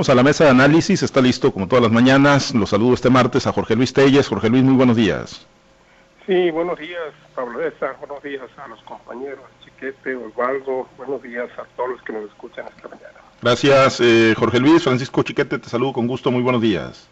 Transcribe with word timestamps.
Vamos 0.00 0.08
a 0.08 0.14
la 0.14 0.22
mesa 0.22 0.44
de 0.44 0.50
análisis, 0.50 1.02
está 1.02 1.20
listo 1.20 1.52
como 1.52 1.68
todas 1.68 1.82
las 1.82 1.92
mañanas. 1.92 2.54
Los 2.54 2.70
saludo 2.70 2.94
este 2.94 3.10
martes 3.10 3.46
a 3.46 3.52
Jorge 3.52 3.76
Luis 3.76 3.92
Telles. 3.92 4.28
Jorge 4.28 4.48
Luis, 4.48 4.62
muy 4.62 4.72
buenos 4.72 4.96
días. 4.96 5.46
Sí, 6.26 6.50
buenos 6.50 6.78
días, 6.78 7.12
Pablo 7.34 7.58
César, 7.60 7.98
buenos 7.98 8.22
días 8.22 8.48
a 8.56 8.66
los 8.68 8.82
compañeros, 8.84 9.44
Chiquete, 9.62 10.16
Osvaldo, 10.16 10.88
buenos 10.96 11.22
días 11.22 11.50
a 11.58 11.64
todos 11.76 11.90
los 11.90 12.02
que 12.02 12.14
nos 12.14 12.30
escuchan 12.30 12.64
esta 12.74 12.88
mañana. 12.88 13.20
Gracias, 13.42 14.00
eh, 14.00 14.34
Jorge 14.38 14.58
Luis, 14.58 14.82
Francisco 14.82 15.22
Chiquete, 15.22 15.58
te 15.58 15.68
saludo 15.68 15.92
con 15.92 16.06
gusto, 16.06 16.30
muy 16.30 16.42
buenos 16.42 16.62
días. 16.62 17.06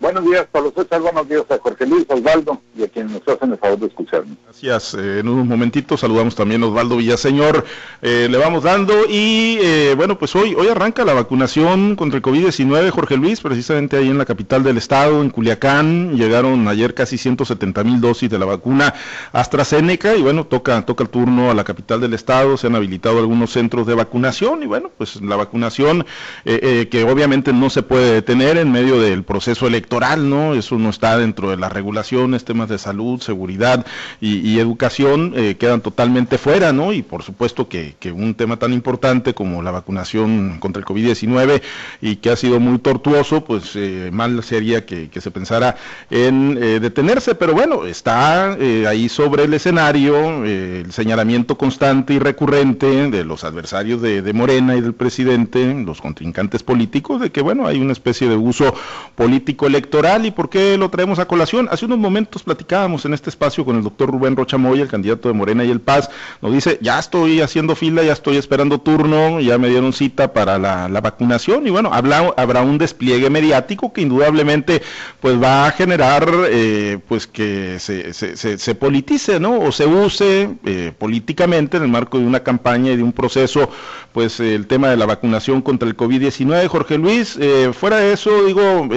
Buenos 0.00 0.24
días, 0.24 0.46
Pablo 0.52 0.72
César. 0.76 1.00
Buenos 1.00 1.28
días 1.28 1.42
a 1.50 1.58
Jorge 1.58 1.84
Luis, 1.84 2.06
Osvaldo 2.08 2.62
y 2.76 2.84
a 2.84 2.88
quienes 2.88 3.10
nos 3.10 3.26
hacen 3.26 3.50
el 3.50 3.58
favor 3.58 3.80
de 3.80 3.86
escucharnos. 3.86 4.36
Gracias. 4.44 4.94
Eh, 4.94 5.18
en 5.18 5.28
unos 5.28 5.44
momentitos 5.44 5.98
saludamos 5.98 6.36
también 6.36 6.62
a 6.62 6.66
Osvaldo 6.66 6.98
Villaseñor. 6.98 7.64
Eh, 8.00 8.28
le 8.30 8.38
vamos 8.38 8.62
dando 8.62 8.94
y 9.08 9.58
eh, 9.60 9.94
bueno, 9.96 10.16
pues 10.16 10.36
hoy, 10.36 10.54
hoy 10.54 10.68
arranca 10.68 11.04
la 11.04 11.14
vacunación 11.14 11.96
contra 11.96 12.18
el 12.18 12.22
COVID-19, 12.22 12.90
Jorge 12.90 13.16
Luis, 13.16 13.40
precisamente 13.40 13.96
ahí 13.96 14.08
en 14.08 14.18
la 14.18 14.24
capital 14.24 14.62
del 14.62 14.76
estado, 14.76 15.20
en 15.20 15.30
Culiacán. 15.30 16.16
Llegaron 16.16 16.68
ayer 16.68 16.94
casi 16.94 17.18
170 17.18 17.82
mil 17.82 18.00
dosis 18.00 18.30
de 18.30 18.38
la 18.38 18.46
vacuna 18.46 18.94
AstraZeneca 19.32 20.14
y 20.14 20.22
bueno, 20.22 20.46
toca, 20.46 20.80
toca 20.86 21.02
el 21.02 21.10
turno 21.10 21.50
a 21.50 21.54
la 21.54 21.64
capital 21.64 22.00
del 22.00 22.14
estado. 22.14 22.56
Se 22.56 22.68
han 22.68 22.76
habilitado 22.76 23.18
algunos 23.18 23.50
centros 23.50 23.84
de 23.88 23.94
vacunación 23.94 24.62
y 24.62 24.66
bueno, 24.66 24.92
pues 24.96 25.20
la 25.22 25.34
vacunación 25.34 26.06
que 26.44 27.06
obviamente 27.10 27.52
no 27.52 27.68
se 27.68 27.82
puede 27.82 28.12
detener 28.12 28.58
en 28.58 28.70
medio 28.70 29.00
del 29.00 29.24
proceso 29.24 29.66
electoral 29.66 29.87
¿no? 29.90 30.54
Eso 30.54 30.78
no 30.78 30.90
está 30.90 31.16
dentro 31.18 31.50
de 31.50 31.56
las 31.56 31.72
regulaciones, 31.72 32.44
temas 32.44 32.68
de 32.68 32.78
salud, 32.78 33.20
seguridad 33.20 33.84
y, 34.20 34.58
educación 34.58 35.34
eh, 35.36 35.56
quedan 35.56 35.80
totalmente 35.80 36.36
fuera, 36.36 36.72
¿no? 36.72 36.92
Y 36.92 37.02
por 37.02 37.22
supuesto 37.22 37.68
que, 37.68 37.94
un 38.12 38.34
tema 38.34 38.56
tan 38.56 38.72
importante 38.72 39.34
como 39.34 39.62
la 39.62 39.70
vacunación 39.70 40.58
contra 40.58 40.80
el 40.80 40.86
COVID-19 40.86 41.62
y 42.00 42.16
que 42.16 42.30
ha 42.30 42.36
sido 42.36 42.58
muy 42.58 42.78
tortuoso, 42.78 43.44
pues 43.44 43.72
eh, 43.76 44.10
mal 44.12 44.42
sería 44.42 44.84
que, 44.84 45.08
se 45.18 45.30
pensara 45.30 45.76
en 46.10 46.56
eh, 46.60 46.80
detenerse, 46.80 47.34
pero 47.34 47.52
bueno, 47.52 47.84
está 47.84 48.52
ahí 48.88 49.08
sobre 49.08 49.44
el 49.44 49.54
escenario 49.54 50.44
el 50.44 50.92
señalamiento 50.92 51.58
constante 51.58 52.14
y 52.14 52.18
recurrente 52.18 53.10
de 53.10 53.24
los 53.24 53.42
adversarios 53.42 54.00
de, 54.00 54.22
de 54.22 54.32
Morena 54.32 54.76
y 54.76 54.80
del 54.80 54.94
presidente, 54.94 55.74
los 55.84 56.00
contrincantes 56.00 56.62
políticos, 56.62 57.20
de 57.20 57.30
que 57.30 57.42
bueno, 57.42 57.66
hay 57.66 57.80
una 57.80 57.92
especie 57.92 58.28
de 58.28 58.36
uso 58.36 58.74
político 59.16 59.66
electoral 59.66 59.77
y 60.24 60.30
por 60.30 60.50
qué 60.50 60.76
lo 60.76 60.90
traemos 60.90 61.18
a 61.18 61.26
colación. 61.26 61.68
Hace 61.70 61.86
unos 61.86 61.98
momentos 61.98 62.42
platicábamos 62.42 63.04
en 63.04 63.14
este 63.14 63.30
espacio 63.30 63.64
con 63.64 63.76
el 63.76 63.82
doctor 63.82 64.10
Rubén 64.10 64.36
Rochamoy, 64.36 64.80
el 64.80 64.88
candidato 64.88 65.28
de 65.28 65.34
Morena 65.34 65.64
y 65.64 65.70
el 65.70 65.80
Paz. 65.80 66.10
Nos 66.42 66.52
dice, 66.52 66.78
ya 66.80 66.98
estoy 66.98 67.40
haciendo 67.40 67.74
fila, 67.74 68.02
ya 68.02 68.12
estoy 68.12 68.36
esperando 68.36 68.80
turno, 68.80 69.40
ya 69.40 69.56
me 69.58 69.68
dieron 69.68 69.92
cita 69.92 70.32
para 70.32 70.58
la, 70.58 70.98
vacunación 70.98 71.64
y 71.64 71.70
bueno, 71.70 71.90
habrá, 71.92 72.34
habrá 72.36 72.62
un 72.62 72.76
despliegue 72.76 73.30
mediático 73.30 73.92
que 73.92 74.00
indudablemente 74.00 74.82
pues 75.20 75.40
va 75.40 75.66
a 75.66 75.70
generar 75.70 76.28
eh, 76.50 76.98
pues 77.06 77.28
que 77.28 77.78
se, 77.78 78.12
se, 78.12 78.36
se, 78.36 78.74
politice, 78.74 79.38
¿no? 79.38 79.60
O 79.60 79.70
se 79.70 79.86
use 79.86 80.50
eh, 80.64 80.92
políticamente 80.98 81.76
en 81.76 81.84
el 81.84 81.88
marco 81.88 82.18
de 82.18 82.26
una 82.26 82.40
campaña 82.40 82.90
y 82.90 82.96
de 82.96 83.02
un 83.04 83.12
proceso, 83.12 83.70
pues 84.12 84.40
el 84.40 84.66
tema 84.66 84.88
de 84.88 84.96
la 84.96 85.06
vacunación 85.06 85.62
contra 85.62 85.88
el 85.88 85.96
COVID-19. 85.96 86.66
Jorge 86.66 86.98
Luis, 86.98 87.38
eh, 87.40 87.70
fuera 87.72 87.98
de 87.98 88.12
eso, 88.12 88.44
digo, 88.44 88.88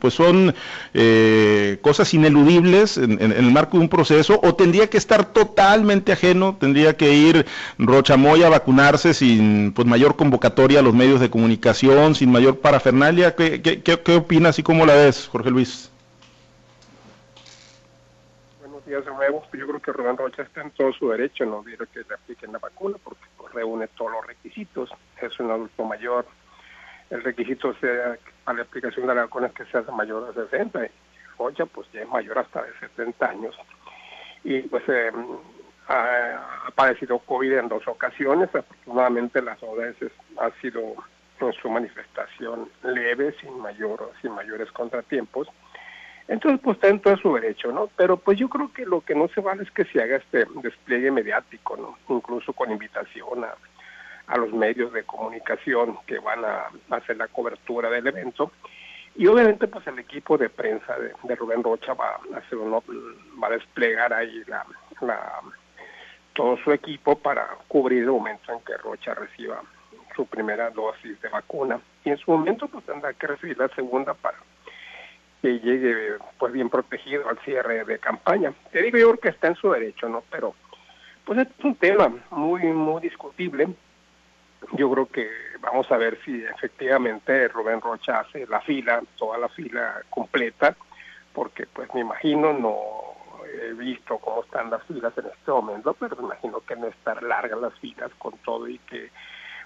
pues 0.00 0.14
son 0.30 0.54
eh, 0.94 1.78
cosas 1.82 2.12
ineludibles 2.14 2.96
en, 2.96 3.20
el 3.20 3.50
marco 3.50 3.76
de 3.76 3.82
un 3.82 3.88
proceso 3.88 4.40
o 4.42 4.54
tendría 4.54 4.88
que 4.88 4.96
estar 4.96 5.24
totalmente 5.24 6.12
ajeno, 6.12 6.56
tendría 6.58 6.96
que 6.96 7.12
ir 7.12 7.46
Rochamoy 7.78 8.42
a 8.42 8.48
vacunarse 8.48 9.14
sin 9.14 9.72
pues 9.72 9.86
mayor 9.86 10.16
convocatoria 10.16 10.80
a 10.80 10.82
los 10.82 10.94
medios 10.94 11.20
de 11.20 11.30
comunicación, 11.30 12.14
sin 12.14 12.30
mayor 12.30 12.58
parafernalia. 12.60 13.34
¿Qué, 13.34 13.60
qué, 13.60 14.16
opinas 14.16 14.58
y 14.58 14.62
cómo 14.62 14.86
la 14.86 14.94
ves, 14.94 15.28
Jorge 15.28 15.50
Luis? 15.50 15.90
Buenos 18.60 18.84
días 18.86 19.04
de 19.04 19.12
nuevo. 19.12 19.42
Yo 19.52 19.66
creo 19.66 19.80
que 19.80 19.92
Rubén 19.92 20.16
Rocha 20.16 20.42
está 20.42 20.62
en 20.62 20.70
todo 20.70 20.92
su 20.92 21.08
derecho, 21.08 21.44
no 21.44 21.62
quiero 21.62 21.86
que 21.86 22.00
le 22.00 22.14
apliquen 22.14 22.52
la 22.52 22.58
vacuna 22.58 22.96
porque 23.02 23.24
pues, 23.36 23.52
reúne 23.52 23.88
todos 23.88 24.12
los 24.12 24.26
requisitos. 24.26 24.90
Es 25.20 25.38
un 25.40 25.50
adulto 25.50 25.84
mayor, 25.84 26.26
el 27.10 27.24
requisito 27.24 27.74
sea 27.74 28.16
a 28.46 28.52
la 28.52 28.62
aplicación 28.62 29.06
de 29.06 29.14
la 29.14 29.22
vacuna 29.22 29.48
es 29.48 29.52
que 29.52 29.64
sea 29.66 29.82
mayor 29.92 30.32
de 30.32 30.42
60. 30.48 30.86
Y 30.86 30.90
Rocha 31.38 31.66
pues 31.66 31.90
ya 31.92 32.02
es 32.02 32.08
mayor 32.08 32.38
hasta 32.38 32.62
de 32.62 32.72
70 32.78 33.28
años. 33.28 33.56
Y 34.44 34.62
pues 34.62 34.84
eh, 34.88 35.10
ha, 35.88 36.70
padecido 36.74 37.18
COVID 37.18 37.52
en 37.52 37.68
dos 37.68 37.86
ocasiones. 37.88 38.54
Afortunadamente 38.54 39.42
las 39.42 39.60
ODS 39.62 40.10
ha 40.38 40.50
sido 40.60 40.94
en 41.40 41.52
su 41.54 41.68
manifestación 41.68 42.68
leve, 42.82 43.34
sin 43.40 43.58
mayor, 43.58 44.12
sin 44.22 44.32
mayores 44.32 44.70
contratiempos. 44.72 45.48
Entonces, 46.28 46.60
pues 46.62 46.76
está 46.76 46.88
en 46.88 47.00
todo 47.00 47.16
su 47.16 47.34
derecho, 47.34 47.72
¿no? 47.72 47.88
Pero 47.96 48.16
pues 48.16 48.38
yo 48.38 48.48
creo 48.48 48.72
que 48.72 48.86
lo 48.86 49.00
que 49.00 49.16
no 49.16 49.26
se 49.28 49.40
vale 49.40 49.64
es 49.64 49.70
que 49.72 49.84
se 49.86 50.00
haga 50.00 50.16
este 50.16 50.46
despliegue 50.62 51.10
mediático, 51.10 51.76
¿no? 51.76 51.98
Incluso 52.14 52.52
con 52.52 52.70
invitación 52.70 53.42
a, 53.42 53.54
a 54.30 54.38
los 54.38 54.52
medios 54.52 54.92
de 54.92 55.02
comunicación 55.02 55.98
que 56.06 56.20
van 56.20 56.44
a 56.44 56.70
hacer 56.90 57.16
la 57.16 57.26
cobertura 57.26 57.90
del 57.90 58.06
evento. 58.06 58.52
Y 59.16 59.26
obviamente 59.26 59.66
pues 59.66 59.84
el 59.88 59.98
equipo 59.98 60.38
de 60.38 60.48
prensa 60.48 60.96
de, 60.96 61.34
Rubén 61.34 61.64
Rocha 61.64 61.94
va 61.94 62.20
a 62.32 62.38
hacer 62.38 62.56
uno, 62.56 62.82
va 63.42 63.48
a 63.48 63.50
desplegar 63.50 64.12
ahí 64.12 64.42
la, 64.46 64.64
todo 66.32 66.56
su 66.58 66.70
equipo 66.70 67.18
para 67.18 67.44
cubrir 67.66 68.04
el 68.04 68.10
momento 68.10 68.52
en 68.52 68.60
que 68.60 68.76
Rocha 68.76 69.14
reciba 69.14 69.62
su 70.14 70.24
primera 70.26 70.70
dosis 70.70 71.20
de 71.20 71.28
vacuna. 71.28 71.80
Y 72.04 72.10
en 72.10 72.18
su 72.18 72.30
momento 72.30 72.68
pues 72.68 72.86
tendrá 72.86 73.12
que 73.12 73.26
recibir 73.26 73.58
la 73.58 73.68
segunda 73.70 74.14
para 74.14 74.38
que 75.42 75.58
llegue 75.58 76.18
pues 76.38 76.52
bien 76.52 76.70
protegido 76.70 77.28
al 77.28 77.38
cierre 77.40 77.84
de 77.84 77.98
campaña. 77.98 78.52
Te 78.70 78.80
digo 78.80 78.96
yo 78.96 79.16
que 79.16 79.30
está 79.30 79.48
en 79.48 79.56
su 79.56 79.72
derecho, 79.72 80.08
¿no? 80.08 80.22
Pero 80.30 80.54
pues 81.24 81.40
es 81.40 81.64
un 81.64 81.74
tema 81.74 82.14
muy, 82.30 82.62
muy 82.62 83.02
discutible 83.02 83.70
yo 84.72 84.90
creo 84.90 85.06
que 85.06 85.28
vamos 85.60 85.90
a 85.90 85.96
ver 85.96 86.18
si 86.24 86.44
efectivamente 86.44 87.48
Rubén 87.48 87.80
Rocha 87.80 88.20
hace 88.20 88.46
la 88.46 88.60
fila, 88.60 89.02
toda 89.16 89.38
la 89.38 89.48
fila 89.48 90.02
completa, 90.10 90.76
porque 91.32 91.66
pues 91.66 91.92
me 91.94 92.00
imagino, 92.00 92.52
no 92.52 92.78
he 93.62 93.72
visto 93.74 94.18
cómo 94.18 94.42
están 94.42 94.70
las 94.70 94.82
filas 94.84 95.16
en 95.18 95.26
este 95.26 95.50
momento, 95.50 95.94
pero 95.94 96.16
me 96.16 96.24
imagino 96.24 96.60
que 96.60 96.76
no 96.76 96.86
estar 96.86 97.22
largas 97.22 97.60
las 97.60 97.74
filas 97.78 98.10
con 98.18 98.36
todo 98.38 98.68
y 98.68 98.78
que 98.78 99.10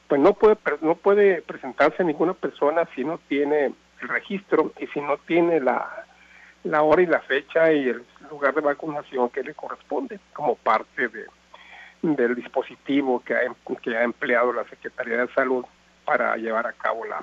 pues 0.08 0.20
no 0.20 0.34
puede 0.34 0.56
no 0.82 0.96
puede 0.96 1.42
presentarse 1.42 2.04
ninguna 2.04 2.34
persona 2.34 2.86
si 2.94 3.04
no 3.04 3.18
tiene 3.28 3.72
el 4.00 4.08
registro 4.08 4.72
y 4.78 4.86
si 4.88 5.00
no 5.00 5.16
tiene 5.18 5.60
la, 5.60 6.04
la 6.64 6.82
hora 6.82 7.02
y 7.02 7.06
la 7.06 7.20
fecha 7.20 7.72
y 7.72 7.88
el 7.88 8.04
lugar 8.30 8.54
de 8.54 8.60
vacunación 8.60 9.30
que 9.30 9.42
le 9.42 9.54
corresponde 9.54 10.20
como 10.32 10.56
parte 10.56 11.08
de 11.08 11.26
del 12.04 12.34
dispositivo 12.34 13.20
que 13.20 13.34
ha, 13.34 13.42
em, 13.42 13.54
que 13.82 13.96
ha 13.96 14.02
empleado 14.02 14.52
la 14.52 14.64
Secretaría 14.64 15.16
de 15.16 15.32
Salud 15.32 15.64
para 16.04 16.36
llevar 16.36 16.66
a 16.66 16.72
cabo 16.72 17.06
la, 17.06 17.22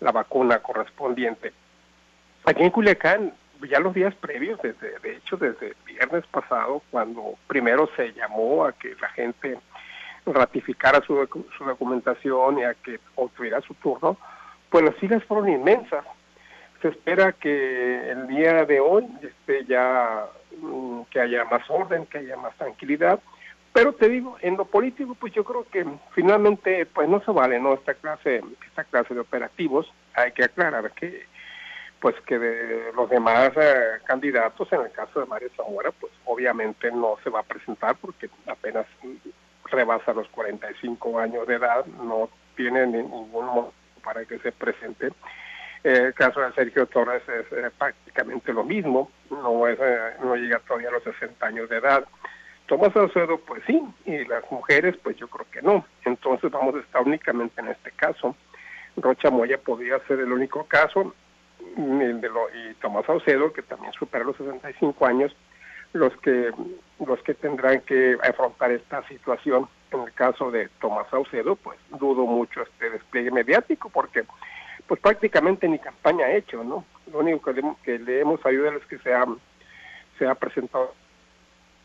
la 0.00 0.12
vacuna 0.12 0.58
correspondiente. 0.58 1.52
Aquí 2.44 2.62
en 2.62 2.70
Culiacán, 2.70 3.32
ya 3.68 3.80
los 3.80 3.94
días 3.94 4.14
previos, 4.14 4.60
desde, 4.62 4.98
de 4.98 5.16
hecho 5.16 5.36
desde 5.38 5.74
viernes 5.86 6.26
pasado, 6.26 6.82
cuando 6.90 7.36
primero 7.46 7.88
se 7.96 8.12
llamó 8.12 8.66
a 8.66 8.72
que 8.72 8.94
la 9.00 9.08
gente 9.08 9.58
ratificara 10.26 11.00
su, 11.06 11.26
su 11.56 11.64
documentación 11.64 12.58
y 12.58 12.64
a 12.64 12.74
que 12.74 13.00
obtuviera 13.14 13.62
su 13.62 13.74
turno, 13.74 14.18
pues 14.68 14.84
las 14.84 14.94
filas 14.96 15.24
fueron 15.24 15.48
inmensas. 15.48 16.04
Se 16.82 16.88
espera 16.88 17.32
que 17.32 18.10
el 18.10 18.26
día 18.26 18.66
de 18.66 18.78
hoy 18.78 19.06
esté 19.22 19.64
ya 19.64 20.26
mm, 20.60 21.02
que 21.10 21.20
haya 21.20 21.44
más 21.46 21.68
orden, 21.70 22.04
que 22.06 22.18
haya 22.18 22.36
más 22.36 22.54
tranquilidad 22.56 23.20
pero 23.76 23.92
te 23.92 24.08
digo, 24.08 24.38
en 24.40 24.56
lo 24.56 24.64
político, 24.64 25.14
pues 25.20 25.34
yo 25.34 25.44
creo 25.44 25.66
que 25.70 25.84
finalmente, 26.12 26.86
pues 26.86 27.10
no 27.10 27.20
se 27.20 27.30
vale, 27.30 27.60
¿no? 27.60 27.74
Esta 27.74 27.92
clase, 27.92 28.42
esta 28.66 28.84
clase 28.84 29.12
de 29.12 29.20
operativos, 29.20 29.92
hay 30.14 30.32
que 30.32 30.44
aclarar 30.44 30.92
que, 30.92 31.26
pues 32.00 32.14
que 32.22 32.38
de 32.38 32.90
los 32.94 33.10
demás 33.10 33.50
eh, 33.54 33.98
candidatos, 34.06 34.72
en 34.72 34.80
el 34.80 34.92
caso 34.92 35.20
de 35.20 35.26
Mario 35.26 35.50
Zamora, 35.54 35.90
pues 35.90 36.10
obviamente 36.24 36.90
no 36.90 37.18
se 37.22 37.28
va 37.28 37.40
a 37.40 37.42
presentar 37.42 37.96
porque 37.96 38.30
apenas 38.46 38.86
rebasa 39.66 40.14
los 40.14 40.28
45 40.28 41.18
años 41.18 41.46
de 41.46 41.56
edad, 41.56 41.84
no 41.84 42.30
tiene 42.56 42.86
ningún 42.86 43.28
motivo 43.44 43.74
para 44.02 44.24
que 44.24 44.38
se 44.38 44.52
presente. 44.52 45.10
el 45.82 46.14
caso 46.14 46.40
de 46.40 46.50
Sergio 46.54 46.86
Torres 46.86 47.22
es 47.28 47.52
eh, 47.52 47.70
prácticamente 47.76 48.54
lo 48.54 48.64
mismo, 48.64 49.10
no, 49.30 49.68
es, 49.68 49.78
eh, 49.78 50.12
no 50.22 50.34
llega 50.34 50.60
todavía 50.60 50.88
a 50.88 50.92
los 50.92 51.02
60 51.02 51.46
años 51.46 51.68
de 51.68 51.76
edad. 51.76 52.06
Tomás 52.66 52.92
Saucedo, 52.92 53.38
pues 53.38 53.62
sí, 53.66 53.80
y 54.04 54.24
las 54.24 54.50
mujeres, 54.50 54.96
pues 55.02 55.16
yo 55.16 55.28
creo 55.28 55.46
que 55.50 55.62
no. 55.62 55.84
Entonces 56.04 56.50
vamos 56.50 56.74
a 56.74 56.80
estar 56.80 57.02
únicamente 57.02 57.60
en 57.60 57.68
este 57.68 57.92
caso. 57.92 58.34
Rocha 58.96 59.30
Moya 59.30 59.58
podría 59.58 59.98
ser 60.06 60.20
el 60.20 60.32
único 60.32 60.64
caso, 60.64 61.14
el 61.76 62.20
de 62.20 62.28
lo, 62.28 62.48
y 62.50 62.74
Tomás 62.74 63.06
Saucedo, 63.06 63.52
que 63.52 63.62
también 63.62 63.92
supera 63.92 64.24
los 64.24 64.36
65 64.36 65.06
años, 65.06 65.36
los 65.92 66.16
que, 66.18 66.50
los 67.06 67.22
que 67.22 67.34
tendrán 67.34 67.82
que 67.82 68.16
afrontar 68.22 68.72
esta 68.72 69.06
situación. 69.06 69.68
En 69.92 70.00
el 70.00 70.12
caso 70.14 70.50
de 70.50 70.68
Tomás 70.80 71.06
Saucedo, 71.10 71.54
pues 71.54 71.78
dudo 72.00 72.26
mucho 72.26 72.62
este 72.62 72.90
despliegue 72.90 73.30
mediático, 73.30 73.88
porque 73.90 74.24
pues 74.88 75.00
prácticamente 75.00 75.68
ni 75.68 75.78
campaña 75.78 76.26
ha 76.26 76.32
hecho, 76.32 76.64
¿no? 76.64 76.84
Lo 77.12 77.20
único 77.20 77.52
que 77.84 77.98
le, 77.98 78.20
hemos 78.20 78.44
ayudado 78.44 78.78
es 78.78 78.86
que 78.86 78.98
se 78.98 79.12
se 80.18 80.26
ha 80.26 80.34
presentado 80.34 80.92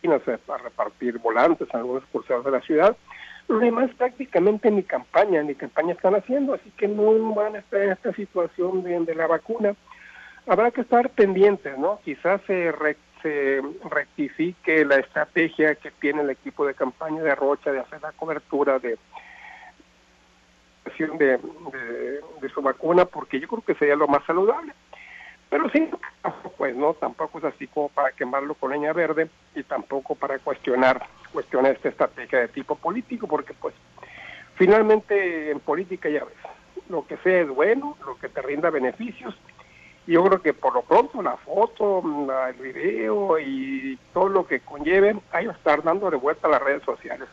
a 0.07 0.57
repartir 0.57 1.18
volantes 1.19 1.68
en 1.71 1.80
algunos 1.80 2.03
cursos 2.06 2.44
de 2.44 2.51
la 2.51 2.62
ciudad. 2.62 2.95
Los 3.48 3.62
demás 3.62 3.92
prácticamente 3.98 4.71
ni 4.71 4.83
campaña, 4.83 5.44
ni 5.44 5.56
campaña 5.56 5.94
están 5.94 6.15
haciendo, 6.15 6.53
así 6.53 6.71
que 6.77 6.88
no 6.88 7.33
van 7.33 7.56
a 7.56 7.59
estar 7.59 7.81
en 7.81 7.92
esta 7.92 8.13
situación 8.13 8.83
de, 8.83 9.15
la 9.15 9.27
vacuna. 9.27 9.75
Habrá 10.48 10.71
que 10.71 10.81
estar 10.81 11.09
pendientes, 11.09 11.77
¿no? 11.77 12.00
Quizás 12.03 12.42
se, 12.48 12.74
se 13.21 13.62
rectifique 13.89 14.86
la 14.86 14.98
estrategia 14.98 15.75
que 15.75 15.92
tiene 15.92 16.21
el 16.21 16.30
equipo 16.30 16.65
de 16.65 16.74
campaña 16.74 17.21
de 17.21 17.36
Rocha 17.36 17.71
de 17.71 17.80
hacer 17.80 18.01
la 18.01 18.12
cobertura 18.13 18.80
de, 18.80 18.98
de, 21.19 21.39
de, 22.42 22.50
su 22.53 22.62
vacuna, 22.62 23.06
porque 23.06 23.39
yo 23.39 23.48
creo 23.48 23.62
que 23.62 23.75
sería 23.75 23.95
lo 23.95 24.07
más 24.07 24.25
saludable. 24.25 24.74
Pero 25.51 25.69
sí, 25.69 25.89
pues 26.57 26.77
no, 26.77 26.94
tampoco 26.94 27.39
es 27.39 27.44
así 27.44 27.68
como 27.68 27.89
para 27.89 28.13
quemarlo 28.13 28.56
con 28.56 28.71
leña 28.71 28.94
verde 28.94 29.30
y 29.53 29.63
tampoco 29.63 30.15
para 30.15 30.39
cuestionar, 30.39 31.06
cuestionar 31.33 31.74
esta 31.74 31.89
estrategia 31.89 32.39
de 32.39 32.48
tipo 32.48 32.75
político, 32.75 33.27
porque 33.27 33.53
pues 33.53 33.75
finalmente 34.56 35.51
en 35.51 35.59
política 35.59 36.07
ya 36.07 36.24
ves, 36.24 36.38
lo 36.88 37.06
que 37.06 37.18
sea 37.18 37.42
es 37.42 37.50
bueno, 37.50 37.98
lo 38.06 38.18
que 38.18 38.30
te 38.30 38.42
rinda 38.42 38.69
beneficios. 38.69 39.38
Y 40.07 40.13
yo 40.13 40.24
creo 40.24 40.42
que 40.42 40.53
por 40.53 40.74
lo 40.74 40.83
pronto 40.83 41.21
la 41.21 41.36
foto, 41.36 42.01
el 42.48 42.56
video 42.56 43.38
y 43.38 44.00
todo 44.13 44.30
lo 44.30 44.48
que 44.48 44.62
conlleve, 44.62 45.18
hay 45.33 45.48
que 45.48 45.51
estar 45.51 45.83
dando 45.83 46.09
de 46.09 46.15
vuelta 46.15 46.48
a 46.48 46.51
las 46.51 46.62
redes 46.62 46.83
sociales. 46.83 47.27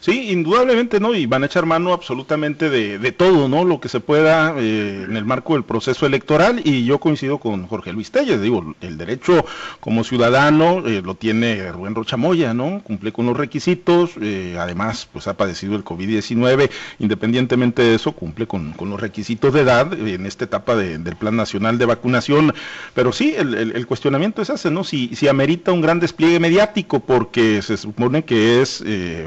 Sí, 0.00 0.30
indudablemente, 0.30 1.00
¿no? 1.00 1.14
Y 1.14 1.26
van 1.26 1.42
a 1.42 1.46
echar 1.46 1.66
mano 1.66 1.92
absolutamente 1.92 2.70
de, 2.70 2.98
de 2.98 3.12
todo, 3.12 3.48
¿no? 3.48 3.64
Lo 3.64 3.80
que 3.80 3.88
se 3.88 4.00
pueda 4.00 4.54
eh, 4.58 5.04
en 5.08 5.16
el 5.16 5.24
marco 5.24 5.54
del 5.54 5.64
proceso 5.64 6.06
electoral. 6.06 6.60
Y 6.64 6.84
yo 6.84 6.98
coincido 6.98 7.38
con 7.38 7.66
Jorge 7.66 7.92
Luis 7.92 8.10
Telles, 8.10 8.40
digo, 8.40 8.74
el 8.80 8.96
derecho 8.96 9.44
como 9.80 10.04
ciudadano 10.04 10.86
eh, 10.86 11.02
lo 11.02 11.14
tiene 11.14 11.70
Rubén 11.72 11.94
Rochamoya, 11.94 12.54
¿no? 12.54 12.80
Cumple 12.82 13.12
con 13.12 13.26
los 13.26 13.36
requisitos, 13.36 14.12
eh, 14.20 14.56
además, 14.58 15.08
pues 15.12 15.28
ha 15.28 15.36
padecido 15.36 15.76
el 15.76 15.84
COVID-19, 15.84 16.70
independientemente 16.98 17.82
de 17.82 17.94
eso, 17.96 18.12
cumple 18.12 18.46
con, 18.46 18.72
con, 18.72 18.90
los 18.90 19.00
requisitos 19.00 19.52
de 19.52 19.60
edad 19.60 19.92
en 19.92 20.26
esta 20.26 20.44
etapa 20.44 20.76
de, 20.76 20.98
del 20.98 21.16
Plan 21.16 21.36
Nacional 21.36 21.78
de 21.78 21.86
Vacunación. 21.86 22.54
Pero 22.94 23.12
sí, 23.12 23.34
el, 23.36 23.86
cuestionamiento 23.86 24.42
es 24.42 24.50
ese, 24.50 24.70
¿no? 24.70 24.84
Si, 24.84 25.14
si 25.14 25.28
amerita 25.28 25.72
un 25.72 25.80
gran 25.80 26.00
despliegue 26.00 26.40
mediático, 26.40 27.00
porque 27.00 27.60
se 27.62 27.76
supone 27.76 28.24
que 28.24 28.62
es 28.62 28.82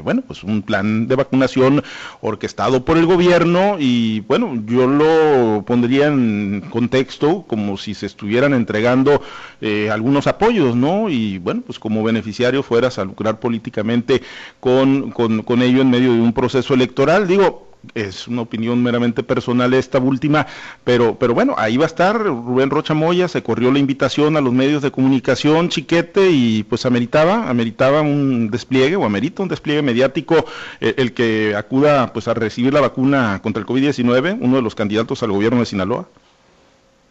bueno, 0.08 0.22
pues 0.26 0.42
un 0.42 0.62
plan 0.62 1.06
de 1.06 1.16
vacunación 1.16 1.82
orquestado 2.22 2.82
por 2.82 2.96
el 2.96 3.04
gobierno 3.04 3.76
y 3.78 4.20
bueno, 4.20 4.54
yo 4.64 4.86
lo 4.86 5.62
pondría 5.66 6.06
en 6.06 6.64
contexto 6.70 7.44
como 7.46 7.76
si 7.76 7.92
se 7.92 8.06
estuvieran 8.06 8.54
entregando 8.54 9.20
eh, 9.60 9.90
algunos 9.90 10.26
apoyos, 10.26 10.74
¿no? 10.74 11.10
Y 11.10 11.36
bueno, 11.36 11.60
pues 11.60 11.78
como 11.78 12.02
beneficiario 12.02 12.62
fueras 12.62 12.98
a 12.98 13.04
lucrar 13.04 13.38
políticamente 13.38 14.22
con, 14.60 15.10
con, 15.10 15.42
con 15.42 15.60
ello 15.60 15.82
en 15.82 15.90
medio 15.90 16.14
de 16.14 16.22
un 16.22 16.32
proceso 16.32 16.72
electoral. 16.72 17.28
Digo, 17.28 17.67
es 17.94 18.28
una 18.28 18.42
opinión 18.42 18.82
meramente 18.82 19.22
personal 19.22 19.72
esta 19.74 19.98
última, 19.98 20.46
pero, 20.84 21.16
pero 21.18 21.34
bueno, 21.34 21.54
ahí 21.56 21.76
va 21.76 21.84
a 21.84 21.86
estar 21.86 22.16
Rubén 22.16 22.70
Rocha 22.70 22.94
Moya, 22.94 23.28
se 23.28 23.42
corrió 23.42 23.70
la 23.70 23.78
invitación 23.78 24.36
a 24.36 24.40
los 24.40 24.52
medios 24.52 24.82
de 24.82 24.90
comunicación, 24.90 25.68
chiquete, 25.68 26.30
y 26.30 26.64
pues 26.64 26.86
ameritaba, 26.86 27.48
ameritaba 27.48 28.02
un 28.02 28.50
despliegue, 28.50 28.96
o 28.96 29.04
amerita 29.04 29.42
un 29.42 29.48
despliegue 29.48 29.82
mediático, 29.82 30.44
eh, 30.80 30.94
el 30.96 31.12
que 31.12 31.54
acuda 31.56 32.12
pues 32.12 32.28
a 32.28 32.34
recibir 32.34 32.72
la 32.72 32.80
vacuna 32.80 33.40
contra 33.42 33.60
el 33.60 33.66
COVID-19, 33.66 34.38
uno 34.40 34.56
de 34.56 34.62
los 34.62 34.74
candidatos 34.74 35.22
al 35.22 35.32
gobierno 35.32 35.60
de 35.60 35.66
Sinaloa. 35.66 36.08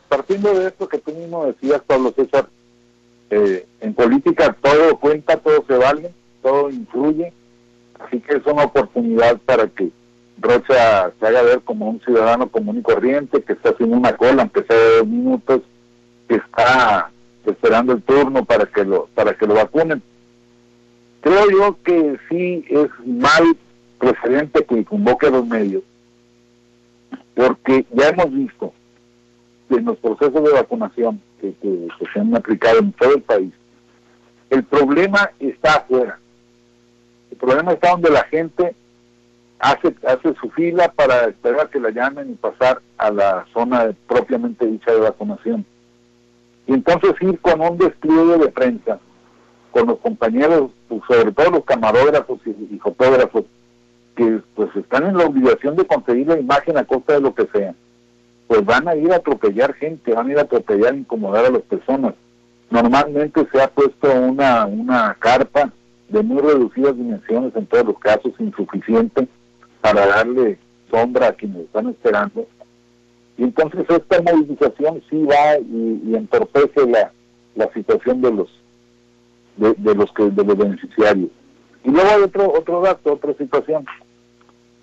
Partiendo 0.09 0.53
de 0.53 0.67
esto 0.67 0.87
que 0.87 0.99
tú 0.99 1.11
mismo 1.11 1.45
decías, 1.45 1.81
Pablo 1.85 2.13
César, 2.15 2.47
eh, 3.29 3.65
en 3.81 3.93
política 3.93 4.55
todo 4.61 4.97
cuenta, 4.97 5.37
todo 5.37 5.63
se 5.67 5.73
vale, 5.73 6.13
todo 6.41 6.69
influye, 6.69 7.33
así 7.99 8.21
que 8.21 8.37
es 8.37 8.45
una 8.45 8.63
oportunidad 8.63 9.37
para 9.39 9.67
que 9.67 9.89
Rocha 10.39 11.11
se 11.19 11.27
haga 11.27 11.41
ver 11.41 11.61
como 11.61 11.89
un 11.89 11.99
ciudadano 12.01 12.49
común 12.49 12.77
y 12.77 12.81
corriente 12.81 13.41
que 13.41 13.53
está 13.53 13.69
haciendo 13.69 13.97
una 13.97 14.15
cola, 14.15 14.43
aunque 14.43 14.61
de 14.61 14.97
dos 14.97 15.07
minutos, 15.07 15.61
que 16.27 16.35
está 16.35 17.09
esperando 17.45 17.93
el 17.93 18.01
turno 18.03 18.45
para 18.45 18.65
que 18.65 18.83
lo 18.83 19.07
para 19.15 19.33
que 19.33 19.47
lo 19.47 19.55
vacunen. 19.55 20.01
Creo 21.21 21.49
yo 21.49 21.77
que 21.83 22.17
sí 22.29 22.65
es 22.69 22.87
mal 23.05 23.57
precedente 23.97 24.63
que 24.65 24.85
convoque 24.85 25.27
a 25.27 25.31
los 25.31 25.47
medios, 25.47 25.83
porque 27.35 27.85
ya 27.91 28.09
hemos 28.09 28.31
visto 28.31 28.73
en 29.69 29.85
los 29.85 29.97
procesos 29.97 30.43
de 30.43 30.53
vacunación 30.53 31.21
que 31.41 31.53
se 32.13 32.19
han 32.19 32.35
aplicado 32.35 32.79
en 32.79 32.91
todo 32.93 33.15
el 33.15 33.21
país, 33.21 33.53
el 34.49 34.63
problema 34.63 35.31
está 35.39 35.75
afuera. 35.75 36.19
El 37.31 37.37
problema 37.37 37.73
está 37.73 37.91
donde 37.91 38.09
la 38.09 38.23
gente 38.25 38.75
hace, 39.59 39.95
hace 40.07 40.33
su 40.39 40.49
fila 40.51 40.91
para 40.95 41.25
esperar 41.25 41.69
que 41.69 41.79
la 41.79 41.89
llamen 41.89 42.31
y 42.31 42.35
pasar 42.35 42.81
a 42.97 43.11
la 43.11 43.45
zona 43.53 43.93
propiamente 44.07 44.65
dicha 44.65 44.91
de 44.91 44.99
vacunación. 44.99 45.65
Y 46.67 46.73
entonces 46.73 47.13
ir 47.21 47.39
con 47.39 47.61
un 47.61 47.77
despliegue 47.77 48.37
de 48.37 48.49
prensa, 48.49 48.99
con 49.71 49.87
los 49.87 49.99
compañeros, 49.99 50.71
pues, 50.87 51.01
sobre 51.07 51.31
todo 51.31 51.51
los 51.51 51.63
camarógrafos 51.63 52.39
y, 52.45 52.77
fotógrafos, 52.79 53.45
que 54.15 54.41
pues 54.55 54.75
están 54.75 55.05
en 55.05 55.17
la 55.17 55.25
obligación 55.25 55.75
de 55.75 55.85
conseguir 55.85 56.27
la 56.27 56.39
imagen 56.39 56.77
a 56.77 56.83
costa 56.83 57.13
de 57.13 57.21
lo 57.21 57.35
que 57.35 57.47
sea, 57.53 57.75
pues 58.47 58.65
van 58.65 58.87
a 58.87 58.95
ir 58.95 59.11
a 59.11 59.17
atropellar 59.17 59.73
gente, 59.75 60.13
van 60.13 60.27
a 60.27 60.31
ir 60.31 60.39
a 60.39 60.41
atropellar, 60.41 60.95
incomodar 60.95 61.45
a 61.45 61.51
las 61.51 61.61
personas. 61.63 62.15
Normalmente 62.69 63.47
se 63.51 63.61
ha 63.61 63.67
puesto 63.67 64.11
una, 64.11 64.65
una 64.65 65.15
carpa 65.19 65.71
de 66.09 66.23
muy 66.23 66.41
reducidas 66.41 66.95
dimensiones, 66.95 67.55
en 67.55 67.65
todos 67.67 67.85
los 67.85 67.99
casos 67.99 68.33
insuficiente, 68.39 69.27
para 69.81 70.05
darle 70.07 70.57
sombra 70.89 71.27
a 71.27 71.33
quienes 71.33 71.65
están 71.65 71.89
esperando. 71.89 72.47
Y 73.37 73.43
entonces 73.43 73.85
esta 73.89 74.21
movilización 74.21 75.01
sí 75.09 75.23
va 75.23 75.59
y, 75.59 76.15
entorpece 76.15 76.87
la, 76.87 77.11
la 77.55 77.71
situación 77.73 78.21
de 78.21 78.31
los 78.31 78.49
de, 79.57 79.95
los 79.95 80.11
que 80.13 80.23
de 80.23 80.43
los 80.43 80.57
beneficiarios. 80.57 81.29
Y 81.83 81.89
luego 81.89 82.09
hay 82.09 82.21
otro 82.21 82.51
otro 82.51 82.81
dato, 82.81 83.13
otra 83.13 83.33
situación. 83.33 83.85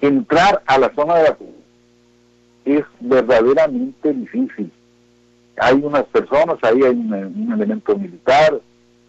Entrar 0.00 0.62
a 0.66 0.78
la 0.78 0.92
zona 0.94 1.16
de 1.16 1.22
la 1.24 1.36
es 2.64 2.84
verdaderamente 3.00 4.12
difícil. 4.12 4.70
Hay 5.58 5.74
unas 5.74 6.04
personas, 6.04 6.56
ahí 6.62 6.82
hay 6.82 6.94
un, 6.94 7.52
elemento 7.52 7.96
militar, 7.96 8.60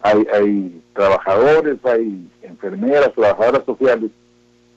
hay, 0.02 0.26
hay 0.32 0.82
trabajadores, 0.94 1.78
hay 1.84 2.28
enfermeras, 2.42 3.12
trabajadoras 3.14 3.64
sociales 3.64 4.10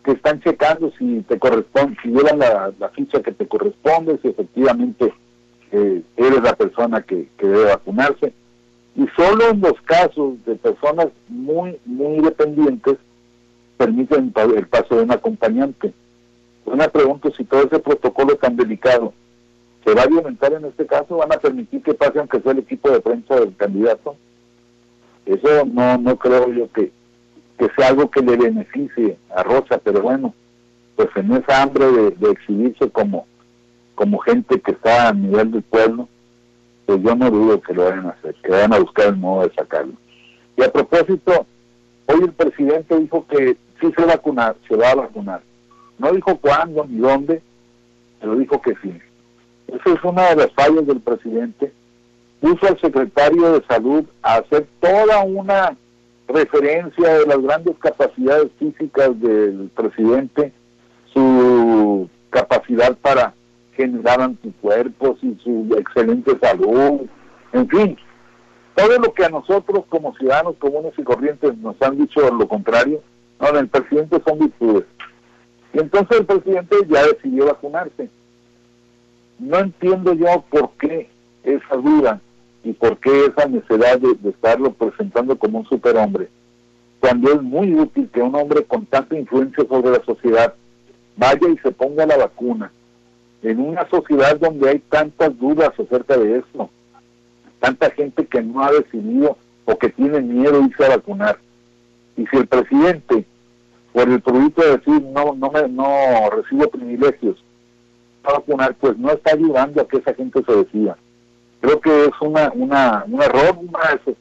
que 0.04 0.12
están 0.12 0.40
checando 0.42 0.92
si 0.98 1.22
te 1.24 1.38
corresponde, 1.38 1.98
si 2.02 2.10
llevan 2.10 2.40
la, 2.40 2.90
ficha 2.94 3.22
que 3.22 3.32
te 3.32 3.48
corresponde, 3.48 4.18
si 4.22 4.30
efectivamente 4.30 5.14
eh, 5.72 6.02
eres 6.16 6.42
la 6.42 6.56
persona 6.56 7.02
que, 7.02 7.28
debe 7.38 7.66
vacunarse. 7.66 8.34
Y 8.96 9.08
solo 9.16 9.50
en 9.50 9.62
los 9.62 9.80
casos 9.84 10.44
de 10.46 10.56
personas 10.56 11.08
muy, 11.28 11.78
muy 11.86 12.22
dependientes 12.22 12.98
permiten 13.78 14.34
el 14.56 14.68
paso 14.68 14.96
de 14.96 15.04
un 15.04 15.12
acompañante. 15.12 15.94
Una 16.66 16.88
pregunta, 16.88 17.30
si 17.36 17.44
todo 17.46 17.64
ese 17.64 17.80
protocolo 17.80 18.36
tan 18.36 18.56
delicado 18.56 19.14
se 19.86 19.94
va 19.94 20.04
a 20.04 20.08
violentar 20.08 20.54
en 20.54 20.66
este 20.66 20.86
caso, 20.86 21.18
van 21.18 21.32
a 21.32 21.38
permitir 21.38 21.82
que 21.82 21.94
pase 21.94 22.20
aunque 22.20 22.42
sea 22.42 22.52
el 22.52 22.60
equipo 22.60 22.90
de 22.92 23.00
prensa 23.00 23.40
del 23.40 23.56
candidato. 23.56 24.16
Eso 25.26 25.66
no, 25.66 25.98
no 25.98 26.18
creo 26.18 26.52
yo 26.52 26.72
que, 26.72 26.92
que 27.60 27.70
sea 27.76 27.90
algo 27.90 28.10
que 28.10 28.22
le 28.22 28.38
beneficie 28.38 29.18
a 29.36 29.44
Rosa, 29.44 29.78
pero 29.84 30.02
bueno, 30.02 30.34
pues 30.96 31.10
en 31.16 31.34
esa 31.34 31.62
hambre 31.62 31.86
de, 31.92 32.32
exhibirse 32.32 32.90
como, 32.90 33.28
gente 34.26 34.62
que 34.62 34.72
está 34.72 35.10
a 35.10 35.14
nivel 35.14 35.52
del 35.52 35.64
pueblo, 35.64 36.08
pues 36.86 37.02
yo 37.04 37.14
no 37.16 37.30
dudo 37.30 37.62
que 37.62 37.74
lo 37.74 37.84
vayan 37.84 38.08
a 38.08 38.12
hacer, 38.12 38.34
que 38.42 38.50
vayan 38.50 38.74
a 38.74 38.80
buscar 38.80 39.08
el 39.08 39.18
modo 39.18 39.46
de 39.46 39.54
sacarlo. 39.54 39.94
Y 40.56 40.64
a 40.64 40.72
propósito, 40.72 41.46
hoy 42.06 42.22
el 42.24 42.32
presidente 42.32 42.98
dijo 42.98 43.28
que 43.28 43.58
sí 43.82 43.94
se 43.96 44.06
vacunar, 44.06 44.56
se 44.68 44.78
va 44.78 44.92
a 44.92 44.96
vacunar. 44.96 45.42
No 45.98 46.14
dijo 46.14 46.38
cuándo 46.38 46.86
ni 46.86 47.00
dónde, 47.00 47.42
pero 48.22 48.38
dijo 48.38 48.62
que 48.62 48.74
sí. 48.82 48.94
Esa 49.68 49.96
es 49.96 50.04
una 50.04 50.30
de 50.30 50.36
las 50.38 50.54
fallas 50.54 50.88
del 50.88 51.02
presidente. 51.02 51.74
Puso 52.40 52.68
al 52.68 52.80
secretario 52.80 53.52
de 53.52 53.66
salud 53.68 54.06
a 54.22 54.36
hacer 54.36 54.66
toda 54.80 55.20
una 55.26 55.76
referencia 56.30 57.20
de 57.20 57.26
las 57.26 57.42
grandes 57.42 57.76
capacidades 57.80 58.50
físicas 58.60 59.20
del 59.20 59.70
presidente, 59.76 60.54
su 61.12 62.08
capacidad 62.30 62.96
para 62.98 63.34
generar 63.74 64.22
anticuerpos 64.22 65.18
y 65.24 65.36
su 65.44 65.76
excelente 65.78 66.38
salud, 66.40 67.08
en 67.52 67.68
fin, 67.68 67.98
todo 68.76 69.00
lo 69.00 69.14
que 69.14 69.26
a 69.26 69.30
nosotros 69.30 69.86
como 69.90 70.16
ciudadanos 70.16 70.56
comunes 70.60 70.94
y 70.98 71.04
corrientes 71.04 71.58
nos 71.58 71.82
han 71.82 71.98
dicho 71.98 72.22
lo 72.32 72.48
contrario, 72.48 73.02
no, 73.40 73.48
el 73.58 73.68
presidente 73.68 74.22
son 74.26 74.40
virtudes. 74.40 74.86
Y 75.74 75.80
entonces 75.80 76.20
el 76.20 76.26
presidente 76.26 76.76
ya 76.88 77.04
decidió 77.06 77.48
vacunarse. 77.48 78.10
no 79.40 79.60
entiendo 79.60 80.14
yo 80.14 80.44
por 80.50 80.72
qué 80.80 81.10
esa 81.44 81.76
duda 81.76 82.22
y 82.64 82.74
por 82.74 82.98
qué 83.00 83.26
esa 83.26 83.48
necesidad 83.48 84.00
de, 84.00 84.30
estarlo 84.30 84.74
presentando 84.74 85.38
como 85.38 85.60
un 85.60 85.66
superhombre, 85.66 86.30
cuando 87.00 87.32
es 87.32 87.42
muy 87.42 87.74
útil 87.74 88.10
que 88.14 88.22
un 88.22 88.36
hombre 88.36 88.64
con 88.64 88.86
tanta 88.86 89.18
influencia 89.18 89.66
sobre 89.68 89.92
la 89.92 90.04
sociedad 90.04 90.54
vaya 91.16 91.48
y 91.50 91.58
se 91.58 91.72
ponga 91.72 92.06
la 92.06 92.18
vacuna 92.18 92.72
en 93.42 93.60
una 93.60 93.88
sociedad 93.90 94.38
donde 94.40 94.70
hay 94.70 94.80
tantas 94.80 95.38
dudas 95.40 95.72
acerca 95.80 96.18
de 96.18 96.40
eso, 96.40 96.70
tanta 97.60 97.90
gente 97.92 98.26
que 98.26 98.42
no 98.42 98.64
ha 98.64 98.72
decidido 98.72 99.38
o 99.66 99.78
que 99.78 99.90
tiene 99.90 100.20
miedo 100.22 100.60
de 100.60 100.68
irse 100.68 100.86
a 100.86 100.90
vacunar. 100.90 101.38
Y 102.18 102.26
si 102.28 102.38
el 102.38 102.48
presidente, 102.48 103.26
por 103.94 104.10
el 104.10 104.22
producto 104.22 104.62
de 104.62 104.78
decir 104.78 105.02
no, 105.02 105.36
no, 105.36 105.52
me, 105.52 105.68
no 105.70 106.30
recibo 106.32 106.70
privilegios, 106.70 107.42
a 108.24 108.34
vacunar, 108.34 108.76
pues 108.76 108.98
no 108.98 109.12
está 109.12 109.32
ayudando 109.34 109.82
a 109.82 109.88
que 109.88 109.98
esa 109.98 110.14
gente 110.14 110.44
se 110.44 110.54
decida. 110.54 110.98
Creo 111.62 111.80
que 111.82 112.06
es 112.06 112.12
una, 112.22 112.52
una, 112.54 113.04
un 113.08 113.22
error, 113.22 113.58
una 113.58 113.80
de 113.90 113.96
esas 113.96 114.16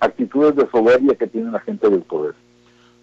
actitudes 0.00 0.56
de 0.56 0.68
soberbia 0.70 1.14
que 1.14 1.26
tiene 1.26 1.50
la 1.50 1.60
gente 1.60 1.88
del 1.88 2.02
poder. 2.02 2.34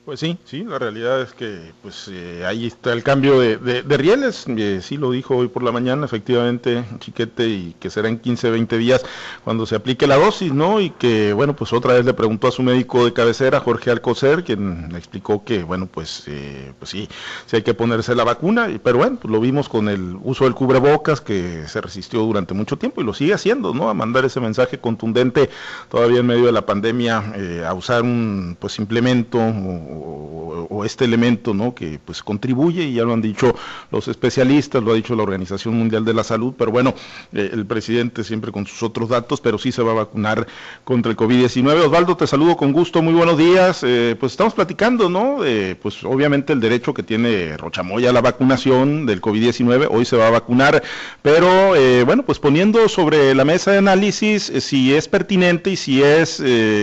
Pues 0.07 0.21
sí, 0.21 0.37
sí, 0.45 0.63
la 0.63 0.79
realidad 0.79 1.21
es 1.21 1.33
que 1.33 1.73
pues 1.81 2.09
eh, 2.09 2.45
ahí 2.45 2.65
está 2.65 2.93
el 2.93 3.03
cambio 3.03 3.41
de, 3.41 3.57
de, 3.57 3.97
rieles, 3.97 4.45
eh, 4.47 4.79
sí 4.81 4.95
lo 4.95 5.11
dijo 5.11 5.35
hoy 5.35 5.49
por 5.49 5.63
la 5.63 5.73
mañana, 5.73 6.05
efectivamente, 6.05 6.85
Chiquete, 6.99 7.49
y 7.49 7.75
que 7.77 7.89
será 7.89 8.07
en 8.07 8.17
15, 8.17 8.51
20 8.51 8.77
días 8.77 9.03
cuando 9.43 9.65
se 9.65 9.75
aplique 9.75 10.07
la 10.07 10.15
dosis, 10.15 10.53
¿no? 10.53 10.79
Y 10.79 10.91
que, 10.91 11.33
bueno, 11.33 11.57
pues 11.57 11.73
otra 11.73 11.93
vez 11.93 12.05
le 12.05 12.13
preguntó 12.13 12.47
a 12.47 12.53
su 12.53 12.63
médico 12.63 13.03
de 13.03 13.11
cabecera, 13.11 13.59
Jorge 13.59 13.91
Alcocer, 13.91 14.45
quien 14.45 14.87
le 14.93 14.97
explicó 14.97 15.43
que, 15.43 15.63
bueno, 15.63 15.87
pues, 15.87 16.23
eh, 16.27 16.71
pues 16.79 16.89
sí, 16.89 17.09
sí 17.45 17.57
hay 17.57 17.63
que 17.63 17.73
ponerse 17.73 18.15
la 18.15 18.23
vacuna, 18.23 18.69
pero 18.81 18.99
bueno, 18.99 19.17
pues 19.21 19.29
lo 19.29 19.41
vimos 19.41 19.67
con 19.67 19.89
el 19.89 20.17
uso 20.23 20.45
del 20.45 20.53
cubrebocas, 20.55 21.19
que 21.19 21.67
se 21.67 21.81
resistió 21.81 22.21
durante 22.21 22.53
mucho 22.53 22.77
tiempo 22.77 23.01
y 23.01 23.03
lo 23.03 23.13
sigue 23.13 23.33
haciendo, 23.33 23.73
¿no? 23.73 23.89
A 23.89 23.93
mandar 23.93 24.23
ese 24.23 24.39
mensaje 24.39 24.79
contundente 24.79 25.49
todavía 25.89 26.21
en 26.21 26.27
medio 26.27 26.45
de 26.45 26.53
la 26.53 26.65
pandemia, 26.65 27.33
a 27.67 27.73
usar 27.73 28.03
un, 28.03 28.55
pues, 28.57 28.79
implemento 28.79 29.37
o, 29.37 29.96
o, 29.99 30.85
este 30.85 31.05
elemento 31.05 31.53
¿no? 31.53 31.73
que 31.73 31.99
pues 32.03 32.23
contribuye, 32.23 32.83
y 32.83 32.93
ya 32.93 33.03
lo 33.03 33.13
han 33.13 33.21
dicho 33.21 33.53
los 33.91 34.07
especialistas, 34.07 34.81
lo 34.83 34.91
ha 34.91 34.95
dicho 34.95 35.15
la 35.15 35.23
Organización 35.23 35.75
Mundial 35.75 36.05
de 36.05 36.13
la 36.13 36.23
Salud, 36.23 36.53
pero 36.57 36.71
bueno, 36.71 36.93
eh, 37.33 37.49
el 37.51 37.65
presidente 37.65 38.23
siempre 38.23 38.51
con 38.51 38.65
sus 38.65 38.83
otros 38.83 39.09
datos, 39.09 39.41
pero 39.41 39.57
sí 39.57 39.71
se 39.71 39.81
va 39.81 39.91
a 39.91 39.95
vacunar 39.95 40.47
contra 40.83 41.11
el 41.11 41.17
COVID-19. 41.17 41.85
Osvaldo, 41.85 42.15
te 42.15 42.27
saludo 42.27 42.55
con 42.55 42.71
gusto, 42.71 43.01
muy 43.01 43.13
buenos 43.13 43.37
días. 43.37 43.83
Eh, 43.83 44.15
pues 44.19 44.33
estamos 44.33 44.53
platicando, 44.53 45.09
¿no? 45.09 45.39
pues 45.81 46.03
obviamente 46.03 46.53
el 46.53 46.59
derecho 46.59 46.93
que 46.93 47.03
tiene 47.03 47.57
Rochamoya 47.57 48.09
a 48.09 48.13
la 48.13 48.21
vacunación 48.21 49.05
del 49.05 49.21
COVID-19, 49.21 49.87
hoy 49.89 50.05
se 50.05 50.15
va 50.15 50.27
a 50.27 50.31
vacunar, 50.31 50.83
pero 51.21 51.75
eh, 51.75 52.03
bueno, 52.03 52.23
pues 52.23 52.39
poniendo 52.39 52.87
sobre 52.87 53.33
la 53.35 53.45
mesa 53.45 53.71
de 53.71 53.79
análisis 53.79 54.51
si 54.59 54.93
es 54.93 55.07
pertinente 55.07 55.71
y 55.71 55.75
si 55.75 56.03
es 56.03 56.41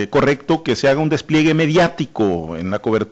correcto 0.09 0.63
que 0.63 0.75
se 0.75 0.87
haga 0.87 0.99
un 0.99 1.09
despliegue 1.09 1.53
mediático 1.53 2.55
en 2.57 2.69
la 2.71 2.79
cobertura 2.79 3.04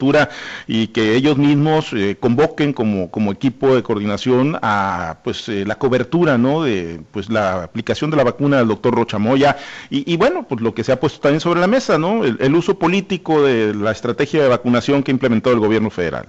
y 0.66 0.88
que 0.88 1.14
ellos 1.14 1.36
mismos 1.36 1.92
eh, 1.92 2.16
convoquen 2.18 2.72
como, 2.72 3.10
como 3.10 3.32
equipo 3.32 3.74
de 3.74 3.82
coordinación 3.82 4.56
a 4.62 5.18
pues 5.24 5.48
eh, 5.48 5.64
la 5.66 5.76
cobertura 5.76 6.38
¿no? 6.38 6.64
de 6.64 7.00
pues 7.12 7.30
la 7.30 7.64
aplicación 7.64 8.10
de 8.10 8.16
la 8.16 8.24
vacuna 8.24 8.58
del 8.58 8.68
doctor 8.68 8.94
Rochamoya 8.94 9.56
y, 9.90 10.10
y, 10.12 10.16
bueno 10.16 10.46
pues 10.48 10.60
lo 10.60 10.74
que 10.74 10.84
se 10.84 10.92
ha 10.92 11.00
puesto 11.00 11.20
también 11.20 11.40
sobre 11.40 11.60
la 11.60 11.66
mesa 11.66 11.98
¿no? 11.98 12.24
el, 12.24 12.54
uso 12.54 12.78
político 12.78 13.42
de 13.42 13.74
la 13.74 13.90
estrategia 13.90 14.42
de 14.42 14.48
vacunación 14.48 15.02
que 15.02 15.10
implementó 15.10 15.50
el 15.52 15.58
gobierno 15.58 15.90
federal. 15.90 16.26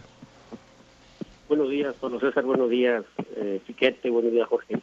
Buenos 1.48 1.70
días, 1.70 1.96
don 2.02 2.20
César, 2.20 2.44
buenos 2.44 2.70
días, 2.70 3.04
eh, 3.36 3.60
Chiquete, 3.68 4.10
buenos 4.10 4.32
días, 4.32 4.48
Jorge. 4.48 4.80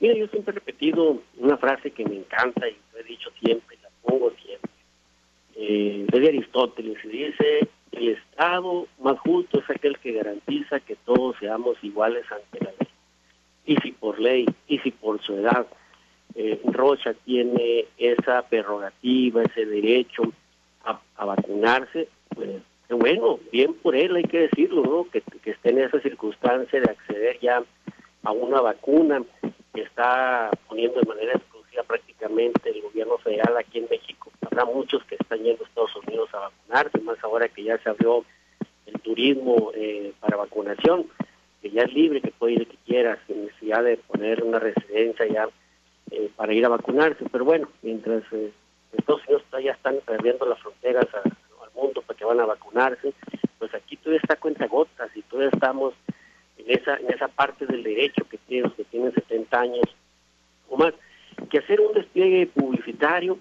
Mira, 0.00 0.14
yo 0.14 0.26
siempre 0.26 0.52
he 0.52 0.54
repetido 0.56 1.18
una 1.38 1.56
frase 1.56 1.92
que 1.92 2.04
me 2.04 2.16
encanta 2.16 2.68
y 2.68 2.76
lo 2.92 2.98
he 2.98 3.04
dicho 3.04 3.30
siempre, 3.40 3.78
la 3.80 3.88
pongo 4.02 4.32
siempre. 4.42 4.70
Eh, 5.56 6.04
de 6.10 6.28
Aristóteles, 6.28 6.98
y 7.04 7.08
dice, 7.08 7.68
el 7.96 8.08
Estado 8.08 8.86
más 9.00 9.18
justo 9.20 9.60
es 9.60 9.70
aquel 9.70 9.98
que 9.98 10.12
garantiza 10.12 10.80
que 10.80 10.96
todos 10.96 11.36
seamos 11.38 11.76
iguales 11.82 12.24
ante 12.30 12.64
la 12.64 12.72
ley. 12.78 12.88
Y 13.66 13.76
si 13.76 13.92
por 13.92 14.20
ley, 14.20 14.46
y 14.68 14.78
si 14.80 14.90
por 14.90 15.22
su 15.22 15.34
edad, 15.34 15.66
eh, 16.34 16.60
Rocha 16.64 17.14
tiene 17.24 17.86
esa 17.96 18.42
prerrogativa, 18.42 19.42
ese 19.42 19.64
derecho 19.64 20.22
a, 20.84 21.24
vacunarse, 21.24 22.08
pues 22.28 22.60
bueno, 22.90 23.38
bien 23.50 23.72
por 23.74 23.96
él, 23.96 24.16
hay 24.16 24.24
que 24.24 24.40
decirlo, 24.40 24.82
¿no? 24.82 25.10
Que, 25.10 25.22
esté 25.50 25.70
en 25.70 25.78
esa 25.78 26.00
circunstancia 26.00 26.80
de 26.80 26.90
acceder 26.90 27.38
ya 27.40 27.62
a 28.22 28.32
una 28.32 28.60
vacuna 28.60 29.22
que 29.72 29.82
está 29.82 30.50
poniendo 30.68 31.00
de 31.00 31.06
manera 31.06 31.32
exclusiva 31.32 31.82
prácticamente 31.84 32.70
el 32.70 32.82
gobierno 32.82 33.16
federal 33.18 33.56
aquí 33.56 33.78
en 33.78 33.86
México 33.90 34.30
habrá 34.54 34.64
muchos 34.72 35.02
que 35.04 35.16
están 35.16 35.42
yendo 35.42 35.64
a 35.64 35.66
Estados 35.66 35.96
Unidos 35.96 36.28
a 36.32 36.38
vacunarse, 36.38 37.00
más 37.00 37.23
ahora 37.34 37.48
que 37.48 37.64
ya 37.64 37.78
se 37.78 37.90
abrió 37.90 38.24
el 38.86 39.00
turismo 39.00 39.72
eh, 39.74 40.12
para 40.20 40.36
vacunación, 40.36 41.06
que 41.60 41.70
ya 41.70 41.82
es 41.82 41.92
libre, 41.92 42.20
que 42.20 42.30
puede 42.30 42.54
ir 42.54 42.60
el 42.60 42.68
que 42.68 42.76
quiera, 42.86 43.18
sin 43.26 43.44
necesidad 43.46 43.82
de 43.82 43.96
poner 43.96 44.42
una 44.42 44.58
residencia 44.58 45.26
ya 45.26 45.48
eh, 46.10 46.30
para 46.36 46.52
ir 46.52 46.64
a 46.64 46.68
vacunarse. 46.68 47.24
Pero 47.30 47.44
bueno, 47.44 47.68
mientras 47.82 48.22
eh, 48.32 48.52
Estados 48.96 49.22
Unidos 49.26 49.42
ya 49.62 49.72
están 49.72 49.98
abriendo 50.06 50.46
las 50.46 50.60
fronteras 50.60 51.06
al 51.14 51.70
mundo 51.74 52.02
para 52.02 52.16
que 52.16 52.24
van 52.24 52.40
a 52.40 52.46
vacunarse, 52.46 53.12
pues 53.58 53.74
aquí 53.74 53.96
todavía 53.96 54.20
está 54.22 54.36
cuenta 54.36 54.66
gotas 54.66 55.10
y 55.16 55.22
todavía 55.22 55.50
estamos 55.52 55.94
en 56.58 56.70
esa 56.70 56.96
en 56.96 57.10
esa 57.12 57.28
parte 57.28 57.66
del 57.66 57.82
derecho 57.82 58.28
que 58.28 58.38
tienen 58.38 58.70
que 58.72 58.84
tienen 58.84 59.12
70 59.12 59.60
años 59.60 59.84
o 60.68 60.76
más, 60.76 60.94
que 61.50 61.58
hacer 61.58 61.80
un 61.80 61.92
despliegue 61.94 62.46
publicitario 62.46 63.38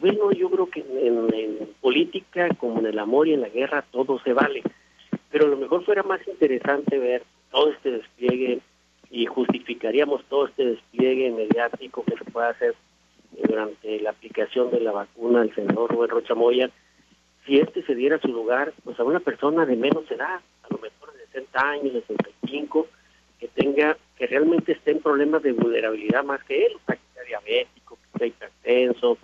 bueno, 0.00 0.32
yo 0.32 0.50
creo 0.50 0.66
que 0.70 0.80
en, 0.80 1.68
política, 1.80 2.48
como 2.58 2.80
en 2.80 2.86
el 2.86 2.98
amor 2.98 3.28
y 3.28 3.34
en 3.34 3.40
la 3.40 3.48
guerra, 3.48 3.84
todo 3.90 4.18
se 4.20 4.32
vale. 4.32 4.62
Pero 5.30 5.46
a 5.46 5.48
lo 5.48 5.56
mejor 5.56 5.84
fuera 5.84 6.02
más 6.02 6.26
interesante 6.26 6.98
ver 6.98 7.22
todo 7.50 7.70
este 7.70 7.90
despliegue 7.90 8.60
y 9.10 9.26
justificaríamos 9.26 10.24
todo 10.24 10.48
este 10.48 10.64
despliegue 10.64 11.30
mediático 11.30 12.04
que 12.04 12.16
se 12.16 12.30
puede 12.30 12.48
hacer 12.48 12.74
durante 13.46 14.00
la 14.00 14.10
aplicación 14.10 14.70
de 14.70 14.80
la 14.80 14.92
vacuna 14.92 15.40
del 15.40 15.54
senador 15.54 15.90
Rubén 15.90 16.10
Rocha 16.10 16.34
Moya, 16.34 16.70
si 17.46 17.58
este 17.58 17.82
se 17.82 17.94
diera 17.94 18.18
su 18.18 18.28
lugar, 18.28 18.74
pues 18.84 18.98
a 19.00 19.04
una 19.04 19.20
persona 19.20 19.64
de 19.64 19.76
menos 19.76 20.10
edad, 20.10 20.40
a 20.62 20.66
lo 20.70 20.78
mejor 20.78 21.14
de 21.14 21.26
60 21.26 21.60
años, 21.60 21.94
de 21.94 22.02
65, 22.02 22.86
que 23.40 23.48
tenga, 23.48 23.96
que 24.16 24.26
realmente 24.26 24.72
esté 24.72 24.90
en 24.90 25.00
problemas 25.00 25.42
de 25.42 25.52
vulnerabilidad 25.52 26.24
más 26.24 26.44
que 26.44 26.66
él, 26.66 26.72
o 26.76 26.80
sea, 26.84 26.96
que 26.96 27.02
sea 27.14 27.22
diabético, 27.24 27.96
que 27.96 28.18
sea 28.18 28.26
hipertenso, 28.26 29.18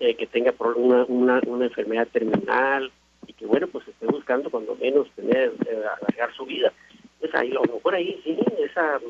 eh, 0.00 0.14
que 0.14 0.26
tenga 0.26 0.54
una, 0.58 1.04
una, 1.04 1.40
una, 1.46 1.64
enfermedad 1.64 2.06
terminal 2.08 2.90
y 3.26 3.32
que, 3.32 3.46
bueno, 3.46 3.66
pues 3.66 3.88
esté 3.88 4.06
buscando 4.06 4.50
cuando 4.50 4.74
menos 4.76 5.10
tener, 5.12 5.54
eh, 5.66 5.82
alargar 6.00 6.34
su 6.34 6.44
vida. 6.44 6.72
Pues 7.18 7.34
ahí, 7.34 7.50
a 7.50 7.54
lo 7.54 7.62
mejor 7.62 7.94
ahí 7.94 8.20
sí, 8.22 8.38
esa 8.58 9.00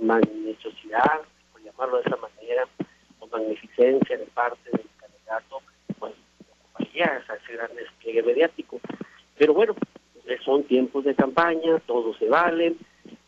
magnificencia, 0.00 1.20
por 1.52 1.62
llamarlo 1.62 1.96
de 1.96 2.02
esa 2.02 2.16
manera, 2.16 2.68
o 3.18 3.26
magnificencia 3.26 4.18
de 4.18 4.26
parte 4.26 4.70
del 4.70 4.86
candidato, 5.00 5.58
pues 5.98 6.14
ocuparía 6.48 7.22
ese 7.28 7.52
gran 7.52 7.74
despliegue 7.74 8.22
mediático. 8.22 8.80
Pero 9.36 9.52
bueno, 9.52 9.74
son 10.44 10.62
tiempos 10.64 11.04
de 11.04 11.14
campaña, 11.14 11.80
todo 11.86 12.14
se 12.14 12.28
vale, 12.28 12.76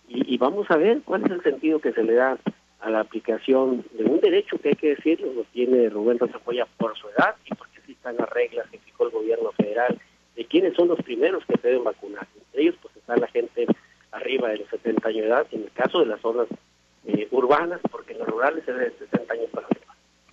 y, 0.08 0.34
y 0.34 0.38
vamos 0.38 0.70
a 0.70 0.76
ver 0.76 1.00
cuál 1.04 1.24
es 1.24 1.32
el 1.32 1.42
sentido 1.42 1.80
que 1.80 1.92
se 1.92 2.02
le 2.02 2.14
da 2.14 2.38
a 2.80 2.90
la 2.90 3.00
aplicación 3.00 3.84
de 3.92 4.04
un 4.04 4.20
derecho 4.20 4.58
que 4.58 4.70
hay 4.70 4.76
que 4.76 4.94
decirlo, 4.94 5.32
lo 5.32 5.44
tiene 5.44 5.88
Rubén 5.88 6.18
Rosapoya 6.18 6.66
por 6.76 6.96
su 6.96 7.08
edad 7.08 7.34
y 7.44 7.54
porque 7.54 7.78
están 7.98 8.16
las 8.16 8.30
reglas 8.30 8.68
que 8.70 8.78
fijó 8.78 9.04
el 9.04 9.10
gobierno 9.10 9.52
federal 9.52 10.00
de 10.36 10.44
quiénes 10.44 10.74
son 10.74 10.88
los 10.88 11.02
primeros 11.02 11.44
que 11.46 11.58
deben 11.60 11.84
vacunar. 11.84 12.26
Entre 12.36 12.62
ellos 12.62 12.76
pues 12.80 12.96
está 12.96 13.16
la 13.16 13.26
gente 13.28 13.66
arriba 14.12 14.50
de 14.50 14.58
los 14.58 14.68
70 14.68 15.08
años 15.08 15.22
de 15.22 15.28
edad, 15.28 15.46
en 15.50 15.64
el 15.64 15.72
caso 15.72 15.98
de 16.00 16.06
las 16.06 16.20
zonas 16.20 16.46
eh, 17.06 17.26
urbanas, 17.32 17.80
porque 17.90 18.12
en 18.12 18.20
los 18.20 18.28
rurales 18.28 18.66
es 18.68 18.76
de 18.76 18.90
60 19.10 19.32
años 19.32 19.50
para. 19.50 19.66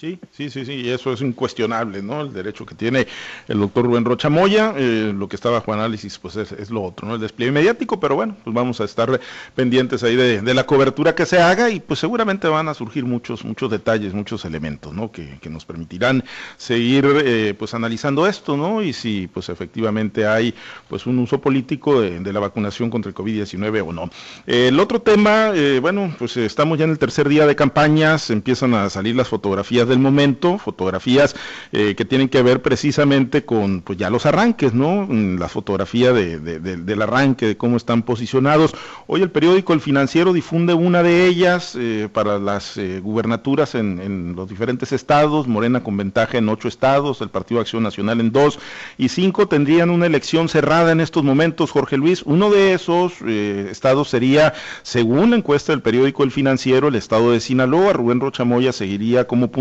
Sí, 0.05 0.19
sí, 0.31 0.49
sí, 0.51 0.65
sí, 0.65 0.73
y 0.73 0.89
eso 0.89 1.11
es 1.13 1.21
incuestionable, 1.21 2.03
¿no? 2.03 2.21
El 2.21 2.31
derecho 2.31 2.63
que 2.63 2.75
tiene 2.75 3.07
el 3.47 3.57
doctor 3.57 3.85
Rubén 3.85 4.05
Rocha 4.05 4.29
Moya, 4.29 4.71
eh, 4.77 5.11
lo 5.17 5.27
que 5.27 5.35
está 5.35 5.49
bajo 5.49 5.73
análisis, 5.73 6.19
pues 6.19 6.35
es, 6.35 6.69
lo 6.69 6.83
otro, 6.83 7.07
¿no? 7.07 7.15
El 7.15 7.21
despliegue 7.21 7.51
mediático, 7.51 7.99
pero 7.99 8.13
bueno, 8.13 8.37
pues 8.43 8.53
vamos 8.53 8.79
a 8.81 8.83
estar 8.83 9.19
pendientes 9.55 10.03
ahí 10.03 10.15
de, 10.15 10.53
la 10.53 10.67
cobertura 10.67 11.15
que 11.15 11.25
se 11.25 11.39
haga 11.39 11.71
y 11.71 11.79
pues 11.79 11.99
seguramente 11.99 12.47
van 12.47 12.67
a 12.67 12.75
surgir 12.75 13.03
muchos, 13.03 13.43
muchos 13.43 13.71
detalles, 13.71 14.13
muchos 14.13 14.45
elementos, 14.45 14.93
¿no? 14.93 15.11
Que, 15.11 15.39
nos 15.49 15.65
permitirán 15.65 16.23
seguir, 16.57 17.05
eh, 17.23 17.55
pues 17.57 17.73
analizando 17.73 18.27
esto, 18.27 18.57
¿no? 18.57 18.83
Y 18.83 18.93
si, 18.93 19.27
pues 19.27 19.49
efectivamente 19.49 20.27
hay, 20.27 20.53
pues 20.87 21.07
un 21.07 21.17
uso 21.17 21.41
político 21.41 22.01
de, 22.01 22.33
la 22.33 22.39
vacunación 22.39 22.91
contra 22.91 23.09
el 23.09 23.15
COVID-19 23.15 23.87
o 23.87 23.93
no. 23.93 24.09
el 24.45 24.79
otro 24.79 25.01
tema, 25.01 25.51
eh, 25.55 25.79
bueno, 25.79 26.13
pues 26.19 26.37
estamos 26.37 26.77
ya 26.77 26.83
en 26.83 26.91
el 26.91 26.99
tercer 26.99 27.27
día 27.27 27.47
de 27.47 27.55
campañas, 27.55 28.29
empiezan 28.29 28.73
a 28.75 28.89
salir 28.89 29.15
las 29.15 29.29
fotografías 29.29 29.87
de 29.87 29.94
del 29.95 30.03
momento, 30.03 30.57
fotografías 30.57 31.35
eh, 31.71 31.95
que 31.95 32.05
tienen 32.05 32.29
que 32.29 32.43
ver 32.43 32.61
precisamente 32.61 33.45
con 33.45 33.81
pues 33.81 33.97
ya 33.97 34.09
los 34.09 34.25
arranques, 34.25 34.73
¿no? 34.73 35.07
Mm, 35.07 35.37
la 35.39 35.47
fotografía 35.47 36.11
de, 36.13 36.39
del 36.39 37.01
arranque, 37.01 37.47
de 37.47 37.57
cómo 37.57 37.77
están 37.77 38.03
posicionados. 38.03 38.75
Hoy 39.07 39.21
el 39.21 39.31
periódico 39.31 39.73
El 39.73 39.81
Financiero 39.81 40.33
difunde 40.33 40.73
una 40.73 41.01
de 41.01 41.25
ellas 41.27 41.75
eh, 41.75 42.09
para 42.11 42.39
las 42.39 42.77
eh, 42.77 42.99
gubernaturas 42.99 43.75
en, 43.75 44.35
los 44.35 44.49
diferentes 44.49 44.91
estados, 44.91 45.47
Morena 45.47 45.81
con 45.81 45.95
ventaja 45.97 46.37
en 46.37 46.49
ocho 46.49 46.67
estados, 46.67 47.21
el 47.21 47.29
Partido 47.29 47.61
Acción 47.61 47.83
Nacional 47.83 48.19
en 48.19 48.31
dos 48.31 48.59
y 48.97 49.09
cinco 49.09 49.47
tendrían 49.47 49.89
una 49.89 50.05
elección 50.05 50.49
cerrada 50.49 50.91
en 50.91 50.99
estos 50.99 51.23
momentos, 51.23 51.71
Jorge 51.71 51.97
Luis. 51.97 52.23
Uno 52.23 52.49
de 52.49 52.73
esos 52.73 53.21
estados 53.21 54.09
sería, 54.09 54.53
según 54.83 55.31
la 55.31 55.37
encuesta 55.37 55.71
del 55.71 55.81
periódico 55.81 56.23
El 56.23 56.31
Financiero, 56.31 56.89
el 56.89 56.95
estado 56.95 57.31
de 57.31 57.39
Sinaloa. 57.39 57.93
Rubén 57.93 58.19
Rochamoya 58.19 58.73
seguiría 58.73 59.25
como 59.27 59.51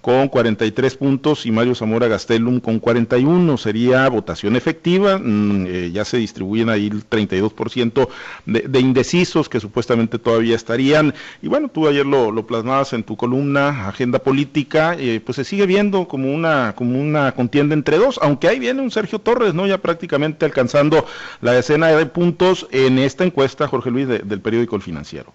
con 0.00 0.28
43 0.28 0.96
puntos 0.96 1.46
y 1.46 1.50
Mario 1.50 1.74
Zamora 1.74 2.06
Gastelum 2.06 2.60
con 2.60 2.78
41. 2.78 3.56
Sería 3.58 4.08
votación 4.08 4.54
efectiva. 4.54 5.18
Mm, 5.18 5.66
eh, 5.66 5.90
ya 5.92 6.04
se 6.04 6.18
distribuyen 6.18 6.68
ahí 6.70 6.86
el 6.86 7.08
32% 7.08 8.08
de, 8.46 8.60
de, 8.60 8.80
indecisos 8.80 9.48
que 9.48 9.58
supuestamente 9.58 10.20
todavía 10.20 10.54
estarían. 10.54 11.12
Y 11.42 11.48
bueno, 11.48 11.68
tú 11.68 11.88
ayer 11.88 12.06
lo, 12.06 12.30
lo 12.30 12.46
plasmabas 12.46 12.92
en 12.92 13.02
tu 13.02 13.16
columna, 13.16 13.88
Agenda 13.88 14.20
Política, 14.20 14.94
eh, 14.96 15.20
pues 15.24 15.36
se 15.36 15.44
sigue 15.44 15.66
viendo 15.66 16.06
como 16.06 16.32
una, 16.32 16.74
como 16.76 17.00
una 17.00 17.32
contienda 17.32 17.74
entre 17.74 17.98
dos, 17.98 18.20
aunque 18.22 18.48
ahí 18.48 18.60
viene 18.60 18.82
un 18.82 18.92
Sergio 18.92 19.18
Torres, 19.18 19.54
¿no? 19.54 19.66
Ya 19.66 19.78
prácticamente 19.78 20.44
alcanzando 20.44 21.04
la 21.40 21.52
decena 21.52 21.88
de 21.88 22.06
puntos 22.06 22.68
en 22.70 23.00
esta 23.00 23.24
encuesta, 23.24 23.66
Jorge 23.66 23.90
Luis, 23.90 24.06
del 24.06 24.40
periódico 24.40 24.76
El 24.76 24.82
Financiero. 24.82 25.32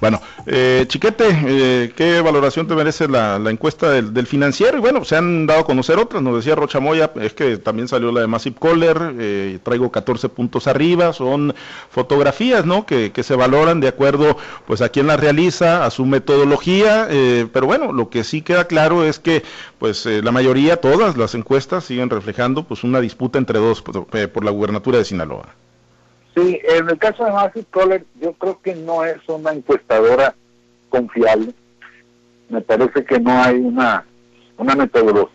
Bueno, 0.00 0.20
eh, 0.46 0.84
Chiquete, 0.86 1.24
eh, 1.28 1.92
¿qué 1.96 2.20
valoración 2.20 2.68
te 2.68 2.74
merece 2.76 3.08
la, 3.08 3.36
encuesta 3.50 3.90
del, 3.90 4.26
financiero? 4.26 4.78
Y 4.78 4.80
bueno, 4.80 5.04
se 5.04 5.16
han 5.16 5.46
dado 5.46 5.60
a 5.60 5.64
conocer 5.64 5.98
otras, 5.98 6.22
nos 6.22 6.36
decía 6.36 6.54
Rocha 6.54 6.78
Moya, 6.78 7.10
es 7.20 7.34
que 7.34 7.58
también 7.58 7.88
salió 7.88 8.12
la 8.12 8.20
de 8.20 8.28
Massive 8.28 8.56
Caller, 8.60 9.14
eh, 9.18 9.58
traigo 9.62 9.90
14 9.90 10.28
puntos 10.28 10.68
arriba, 10.68 11.12
son 11.12 11.52
fotografías, 11.90 12.64
¿no? 12.64 12.86
Que, 12.86 13.10
que, 13.10 13.24
se 13.24 13.34
valoran 13.34 13.80
de 13.80 13.88
acuerdo, 13.88 14.36
pues 14.66 14.82
a 14.82 14.88
quién 14.88 15.08
las 15.08 15.18
realiza, 15.18 15.84
a 15.84 15.90
su 15.90 16.06
metodología, 16.06 17.08
eh, 17.10 17.48
pero 17.52 17.66
bueno, 17.66 17.92
lo 17.92 18.08
que 18.08 18.22
sí 18.22 18.42
queda 18.42 18.66
claro 18.66 19.04
es 19.04 19.18
que, 19.18 19.42
pues 19.80 20.06
la 20.06 20.30
mayoría, 20.30 20.80
todas 20.80 21.16
las 21.16 21.34
encuestas 21.34 21.84
siguen 21.84 22.08
reflejando, 22.08 22.62
pues 22.62 22.84
una 22.84 23.00
disputa 23.00 23.38
entre 23.38 23.58
dos 23.58 23.82
por, 23.82 24.06
por 24.06 24.44
la 24.44 24.50
gubernatura 24.52 24.98
de 24.98 25.04
Sinaloa. 25.04 25.48
Sí, 26.38 26.60
en 26.62 26.88
el 26.88 26.98
caso 26.98 27.24
de 27.24 27.32
Matthew 27.32 27.64
Kohler, 27.72 28.04
yo 28.20 28.32
creo 28.34 28.60
que 28.62 28.74
no 28.76 29.04
es 29.04 29.16
una 29.28 29.50
encuestadora 29.52 30.36
confiable. 30.88 31.52
Me 32.48 32.60
parece 32.60 33.04
que 33.04 33.18
no 33.18 33.32
hay 33.42 33.56
una, 33.56 34.06
una 34.56 34.76
metodología 34.76 35.32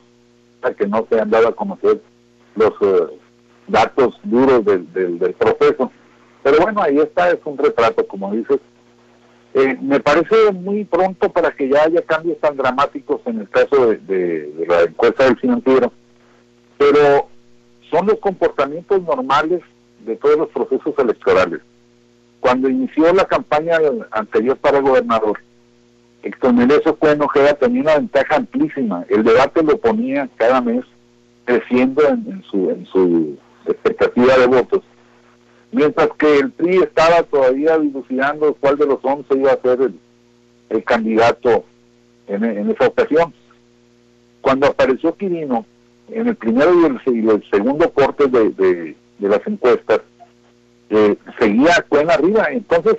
que 0.77 0.87
no 0.87 1.05
se 1.09 1.19
han 1.19 1.29
dado 1.29 1.49
a 1.49 1.55
conocer 1.55 2.01
los 2.55 2.71
eh, 2.81 3.19
datos 3.67 4.17
duros 4.23 4.63
del, 4.63 4.93
del, 4.93 5.33
proceso. 5.33 5.91
Pero 6.41 6.57
bueno, 6.61 6.81
ahí 6.81 6.97
está, 6.99 7.31
es 7.31 7.39
un 7.43 7.57
retrato, 7.57 8.07
como 8.07 8.31
dices. 8.31 8.59
Eh, 9.55 9.77
me 9.81 9.99
parece 9.99 10.53
muy 10.53 10.85
pronto 10.85 11.29
para 11.29 11.51
que 11.51 11.67
ya 11.67 11.83
haya 11.83 12.01
cambios 12.03 12.39
tan 12.39 12.55
dramáticos 12.55 13.19
en 13.25 13.41
el 13.41 13.49
caso 13.49 13.87
de, 13.87 13.97
de 13.97 14.65
la 14.67 14.83
encuesta 14.83 15.25
del 15.25 15.37
financiero, 15.37 15.91
pero 16.77 17.27
son 17.91 18.07
los 18.07 18.19
comportamientos 18.19 19.03
normales 19.03 19.61
de 20.05 20.15
todos 20.15 20.37
los 20.37 20.49
procesos 20.49 20.93
electorales. 20.97 21.61
Cuando 22.39 22.69
inició 22.69 23.13
la 23.13 23.25
campaña 23.25 23.77
anterior 24.11 24.57
para 24.57 24.81
gobernador, 24.81 25.39
Héctor 26.23 26.53
Meneso 26.53 26.95
Cueno 26.95 27.25
Ojeda 27.25 27.53
tenía 27.53 27.81
una 27.81 27.97
ventaja 27.97 28.35
amplísima. 28.35 29.05
El 29.09 29.23
debate 29.23 29.61
lo 29.63 29.77
ponía 29.77 30.29
cada 30.37 30.61
mes 30.61 30.83
creciendo 31.45 32.01
en, 32.07 32.43
su, 32.49 32.69
en 32.69 32.85
su 32.85 33.37
expectativa 33.65 34.37
de 34.37 34.47
votos. 34.47 34.81
Mientras 35.71 36.09
que 36.17 36.39
el 36.39 36.51
PRI 36.51 36.77
estaba 36.77 37.23
todavía 37.23 37.77
dilucidando 37.77 38.53
cuál 38.59 38.77
de 38.77 38.85
los 38.85 38.99
11 39.01 39.35
iba 39.35 39.51
a 39.51 39.61
ser 39.61 39.81
el, 39.81 39.99
el 40.69 40.83
candidato 40.83 41.65
en, 42.27 42.43
en, 42.43 42.69
esa 42.69 42.87
ocasión. 42.87 43.33
Cuando 44.41 44.67
apareció 44.67 45.15
Quirino, 45.15 45.65
en 46.09 46.27
el 46.27 46.35
primero 46.35 46.73
y 46.73 46.85
el, 46.85 47.29
el 47.29 47.49
segundo 47.49 47.89
corte 47.91 48.27
de, 48.27 48.49
de 48.51 48.95
las 49.19 49.45
encuestas, 49.45 50.01
eh, 50.89 51.15
seguía 51.39 51.85
en 51.91 52.11
arriba. 52.11 52.47
Entonces, 52.51 52.97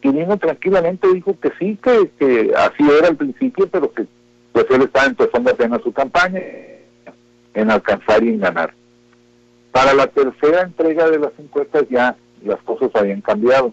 Quirino 0.00 0.36
tranquilamente 0.36 1.08
dijo 1.12 1.36
que 1.40 1.50
sí, 1.58 1.78
que, 1.82 2.10
que 2.18 2.52
así 2.56 2.84
era 2.98 3.08
al 3.08 3.16
principio, 3.16 3.68
pero 3.68 3.92
que 3.92 4.06
pues 4.52 4.66
él 4.70 4.82
estaba 4.82 5.06
empezando 5.06 5.50
apenas 5.50 5.82
su 5.82 5.92
campaña 5.92 6.40
en 7.54 7.70
alcanzar 7.70 8.22
y 8.22 8.30
en 8.30 8.40
ganar. 8.40 8.72
Para 9.72 9.94
la 9.94 10.06
tercera 10.06 10.62
entrega 10.62 11.08
de 11.10 11.18
las 11.18 11.32
encuestas 11.38 11.84
ya 11.90 12.16
las 12.44 12.58
cosas 12.62 12.90
habían 12.94 13.20
cambiado. 13.20 13.72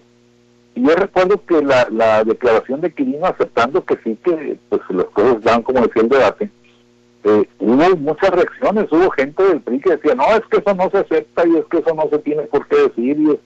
Y 0.75 0.85
yo 0.85 0.95
recuerdo 0.95 1.43
que 1.45 1.61
la, 1.61 1.87
la 1.89 2.23
declaración 2.23 2.81
de 2.81 2.91
Quirino 2.91 3.25
aceptando 3.25 3.85
que 3.85 3.97
sí, 4.03 4.17
que 4.23 4.57
pues 4.69 4.81
las 4.89 5.05
cosas 5.05 5.37
estaban 5.37 5.63
como 5.63 5.81
decía 5.81 6.01
el 6.01 6.09
debate, 6.09 6.49
eh, 7.27 7.49
hubo 7.57 7.95
muchas 7.97 8.29
reacciones, 8.29 8.85
hubo 8.91 9.09
gente 9.09 9.41
del 9.41 9.59
PRI 9.59 9.79
que 9.79 9.95
decía, 9.95 10.13
no, 10.13 10.27
es 10.35 10.43
que 10.51 10.57
eso 10.57 10.75
no 10.75 10.91
se 10.91 10.99
acepta 10.99 11.47
y 11.47 11.55
es 11.55 11.65
que 11.65 11.79
eso 11.79 11.95
no 11.95 12.07
se 12.11 12.19
tiene 12.19 12.43
por 12.43 12.67
qué 12.67 12.83
decir. 12.83 13.39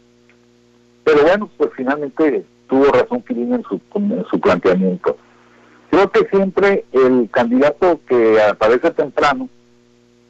Pero 1.05 1.21
bueno, 1.23 1.49
pues 1.55 1.69
finalmente 1.77 2.43
tuvo 2.67 2.91
razón 2.91 3.21
Quirino 3.21 3.55
en 3.55 3.63
su, 3.63 3.79
en 3.95 4.25
su 4.29 4.37
planteamiento. 4.41 5.15
Creo 5.91 6.11
que 6.11 6.27
siempre 6.27 6.83
el 6.91 7.29
candidato 7.31 8.01
que 8.05 8.41
aparece 8.41 8.91
temprano 8.91 9.47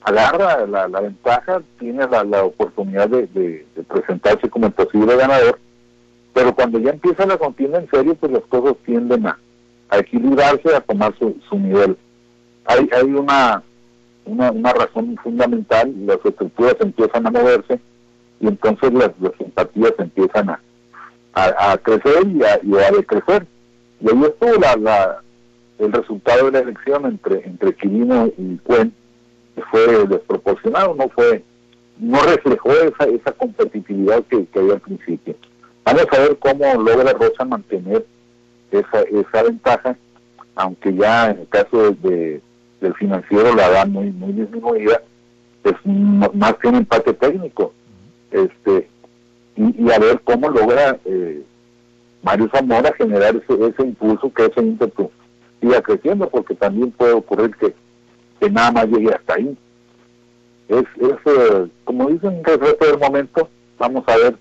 agarra 0.02 0.68
la, 0.68 0.88
la 0.88 1.02
ventaja, 1.02 1.64
tiene 1.80 2.08
la, 2.08 2.24
la 2.24 2.44
oportunidad 2.44 3.10
de, 3.10 3.26
de, 3.28 3.66
presentarse 3.88 4.48
como 4.48 4.68
el 4.68 4.74
posible 4.74 5.16
ganador, 5.16 5.60
pero 6.36 6.54
cuando 6.54 6.78
ya 6.78 6.92
empieza 6.92 7.26
la 7.26 7.38
contienda 7.38 7.80
en 7.80 7.90
serio, 7.90 8.14
pues 8.14 8.32
las 8.32 8.44
cosas 8.44 8.76
tienden 8.86 9.26
a, 9.26 9.40
a 9.90 9.98
equilibrarse, 9.98 10.76
a 10.76 10.82
tomar 10.82 11.18
su, 11.18 11.36
su 11.50 11.58
nivel 11.58 11.98
hay, 12.70 12.90
hay 12.92 13.14
una, 13.14 13.64
una, 14.26 14.74
razón 14.74 15.18
fundamental, 15.24 15.92
las 16.06 16.20
estructuras 16.24 16.76
empiezan 16.80 17.26
a 17.26 17.32
moverse 17.32 17.80
y 18.40 18.48
entonces 18.48 18.94
las, 18.94 19.12
las 19.20 19.34
simpatías 19.38 19.94
empiezan 19.98 20.52
a, 20.52 20.62
a, 21.34 21.78
crecer 21.78 22.28
y 22.28 22.44
a, 22.44 22.60
y 22.64 22.76
a 22.76 22.92
decrecer. 22.92 23.48
Y 24.00 24.10
ahí 24.10 24.24
estuvo 24.24 24.54
la, 24.60 24.76
la, 24.76 25.22
el 25.80 25.92
resultado 25.92 26.46
de 26.46 26.52
la 26.52 26.60
elección 26.60 27.06
entre, 27.06 27.46
entre 27.46 27.74
Quirino 27.74 28.28
y 28.38 28.58
Cuen, 28.58 28.94
que 29.56 29.64
fue 29.64 30.06
desproporcionado, 30.08 30.94
no 30.94 31.10
fue 31.10 31.44
no 31.98 32.22
reflejó 32.22 32.72
esa, 32.72 33.04
esa 33.06 33.32
competitividad 33.34 34.24
que, 34.30 34.46
que 34.46 34.60
había 34.60 34.76
al 34.76 34.80
principio. 34.80 35.36
Vamos 35.84 36.06
a 36.10 36.20
ver 36.20 36.38
cómo 36.40 36.82
logra 36.82 37.12
Rosa 37.12 37.44
mantener 37.44 38.06
esa, 38.72 39.02
esa 39.02 39.44
ventaja, 39.44 39.98
aunque 40.56 40.94
ya 40.94 41.32
en 41.32 41.40
el 41.40 41.48
caso 41.50 41.92
de, 42.02 42.42
del 42.82 42.94
financiero 42.96 43.54
la 43.56 43.70
dan 43.70 43.92
muy 43.92 44.12
muy 44.12 44.34
disminuida 44.34 45.02
es 45.64 45.74
más 45.86 46.56
que 46.56 46.68
un 46.68 46.76
empate 46.76 47.14
técnico. 47.14 47.74
Este 48.32 48.88
y, 49.56 49.92
a 49.92 50.00
ver 50.00 50.22
cómo 50.24 50.50
logra 50.50 50.98
eh, 51.06 51.44
Mario 52.24 52.50
Zamora 52.54 52.94
generar 52.94 53.36
ese, 53.36 53.66
ese 53.66 53.84
impulso 53.84 54.32
que 54.34 54.46
ese 54.46 54.62
ímpetu 54.62 55.12
siga 55.60 55.82
creciendo 55.82 56.30
porque 56.30 56.56
también 56.56 56.92
puede 56.92 57.14
ocurrir 57.14 57.54
que, 57.56 57.74
que 58.40 58.50
nada 58.50 58.72
más 58.72 58.88
llegue 58.88 59.14
hasta 59.14 59.34
ahí. 59.34 59.58
Es, 60.70 60.86
es 60.98 61.18
eh, 61.26 61.68
como 61.84 62.10
dicen 62.10 62.42
en 62.46 62.54
el 62.54 62.60
resto 62.60 62.86
del 62.86 63.00
momento. 63.00 63.50
Vamos 63.78 64.04
a 64.08 64.18
ver 64.18 64.36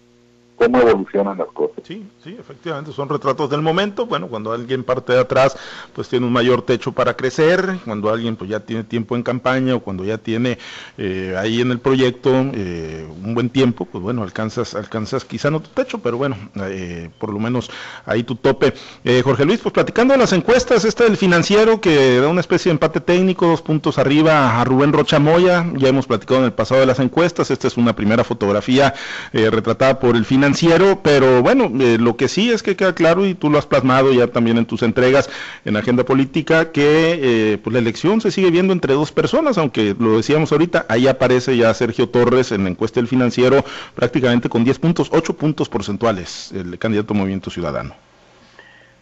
cómo 0.58 0.80
evolucionan 0.80 1.38
las 1.38 1.48
cosas. 1.48 1.76
Sí, 1.84 2.04
sí, 2.22 2.36
efectivamente, 2.38 2.92
son 2.92 3.08
retratos 3.08 3.48
del 3.48 3.62
momento. 3.62 4.06
Bueno, 4.06 4.26
cuando 4.26 4.52
alguien 4.52 4.82
parte 4.82 5.12
de 5.12 5.20
atrás, 5.20 5.56
pues 5.94 6.08
tiene 6.08 6.26
un 6.26 6.32
mayor 6.32 6.62
techo 6.62 6.92
para 6.92 7.14
crecer, 7.14 7.78
cuando 7.84 8.10
alguien 8.10 8.36
pues 8.36 8.50
ya 8.50 8.60
tiene 8.60 8.84
tiempo 8.84 9.14
en 9.14 9.22
campaña 9.22 9.76
o 9.76 9.80
cuando 9.80 10.04
ya 10.04 10.18
tiene 10.18 10.58
eh, 10.98 11.34
ahí 11.38 11.60
en 11.60 11.70
el 11.70 11.78
proyecto 11.78 12.30
eh, 12.52 13.06
un 13.22 13.34
buen 13.34 13.50
tiempo, 13.50 13.84
pues 13.84 14.02
bueno, 14.02 14.22
alcanzas, 14.24 14.74
alcanzas 14.74 15.24
quizá 15.24 15.50
no 15.50 15.60
tu 15.60 15.70
techo, 15.70 16.00
pero 16.00 16.18
bueno, 16.18 16.36
eh, 16.56 17.08
por 17.18 17.32
lo 17.32 17.38
menos 17.38 17.70
ahí 18.04 18.24
tu 18.24 18.34
tope. 18.34 18.74
Jorge 19.22 19.44
Luis, 19.44 19.60
pues 19.60 19.72
platicando 19.72 20.12
de 20.12 20.18
las 20.18 20.32
encuestas, 20.32 20.84
esta 20.84 21.04
del 21.04 21.16
financiero 21.16 21.80
que 21.80 22.20
da 22.20 22.28
una 22.28 22.40
especie 22.40 22.70
de 22.70 22.74
empate 22.74 23.00
técnico, 23.00 23.46
dos 23.46 23.62
puntos 23.62 23.98
arriba 23.98 24.60
a 24.60 24.64
Rubén 24.64 24.92
Rocha 24.92 25.18
Moya, 25.18 25.64
ya 25.76 25.88
hemos 25.88 26.06
platicado 26.06 26.40
en 26.40 26.46
el 26.46 26.52
pasado 26.52 26.80
de 26.80 26.86
las 26.86 26.98
encuestas, 26.98 27.50
esta 27.50 27.68
es 27.68 27.76
una 27.76 27.94
primera 27.94 28.24
fotografía 28.24 28.94
retratada 29.32 29.98
por 29.98 30.16
el 30.16 30.24
financiero 30.24 30.47
financiero, 30.48 31.00
pero 31.02 31.42
bueno, 31.42 31.70
eh, 31.78 31.98
lo 31.98 32.16
que 32.16 32.26
sí 32.26 32.50
es 32.50 32.62
que 32.62 32.74
queda 32.74 32.94
claro 32.94 33.26
y 33.26 33.34
tú 33.34 33.50
lo 33.50 33.58
has 33.58 33.66
plasmado 33.66 34.12
ya 34.14 34.28
también 34.28 34.56
en 34.56 34.64
tus 34.64 34.82
entregas 34.82 35.28
en 35.66 35.76
agenda 35.76 36.04
política 36.04 36.72
que 36.72 37.52
eh, 37.52 37.58
pues 37.58 37.74
la 37.74 37.80
elección 37.80 38.22
se 38.22 38.30
sigue 38.30 38.50
viendo 38.50 38.72
entre 38.72 38.94
dos 38.94 39.12
personas, 39.12 39.58
aunque 39.58 39.94
lo 39.98 40.16
decíamos 40.16 40.50
ahorita, 40.50 40.86
ahí 40.88 41.06
aparece 41.06 41.54
ya 41.54 41.74
Sergio 41.74 42.08
Torres 42.08 42.50
en 42.50 42.64
la 42.64 42.70
encuesta 42.70 42.98
del 42.98 43.08
financiero 43.08 43.62
prácticamente 43.94 44.48
con 44.48 44.64
10 44.64 44.78
puntos, 44.78 45.10
8 45.12 45.34
puntos 45.36 45.68
porcentuales 45.68 46.50
el 46.52 46.78
candidato 46.78 47.12
Movimiento 47.12 47.50
Ciudadano. 47.50 47.94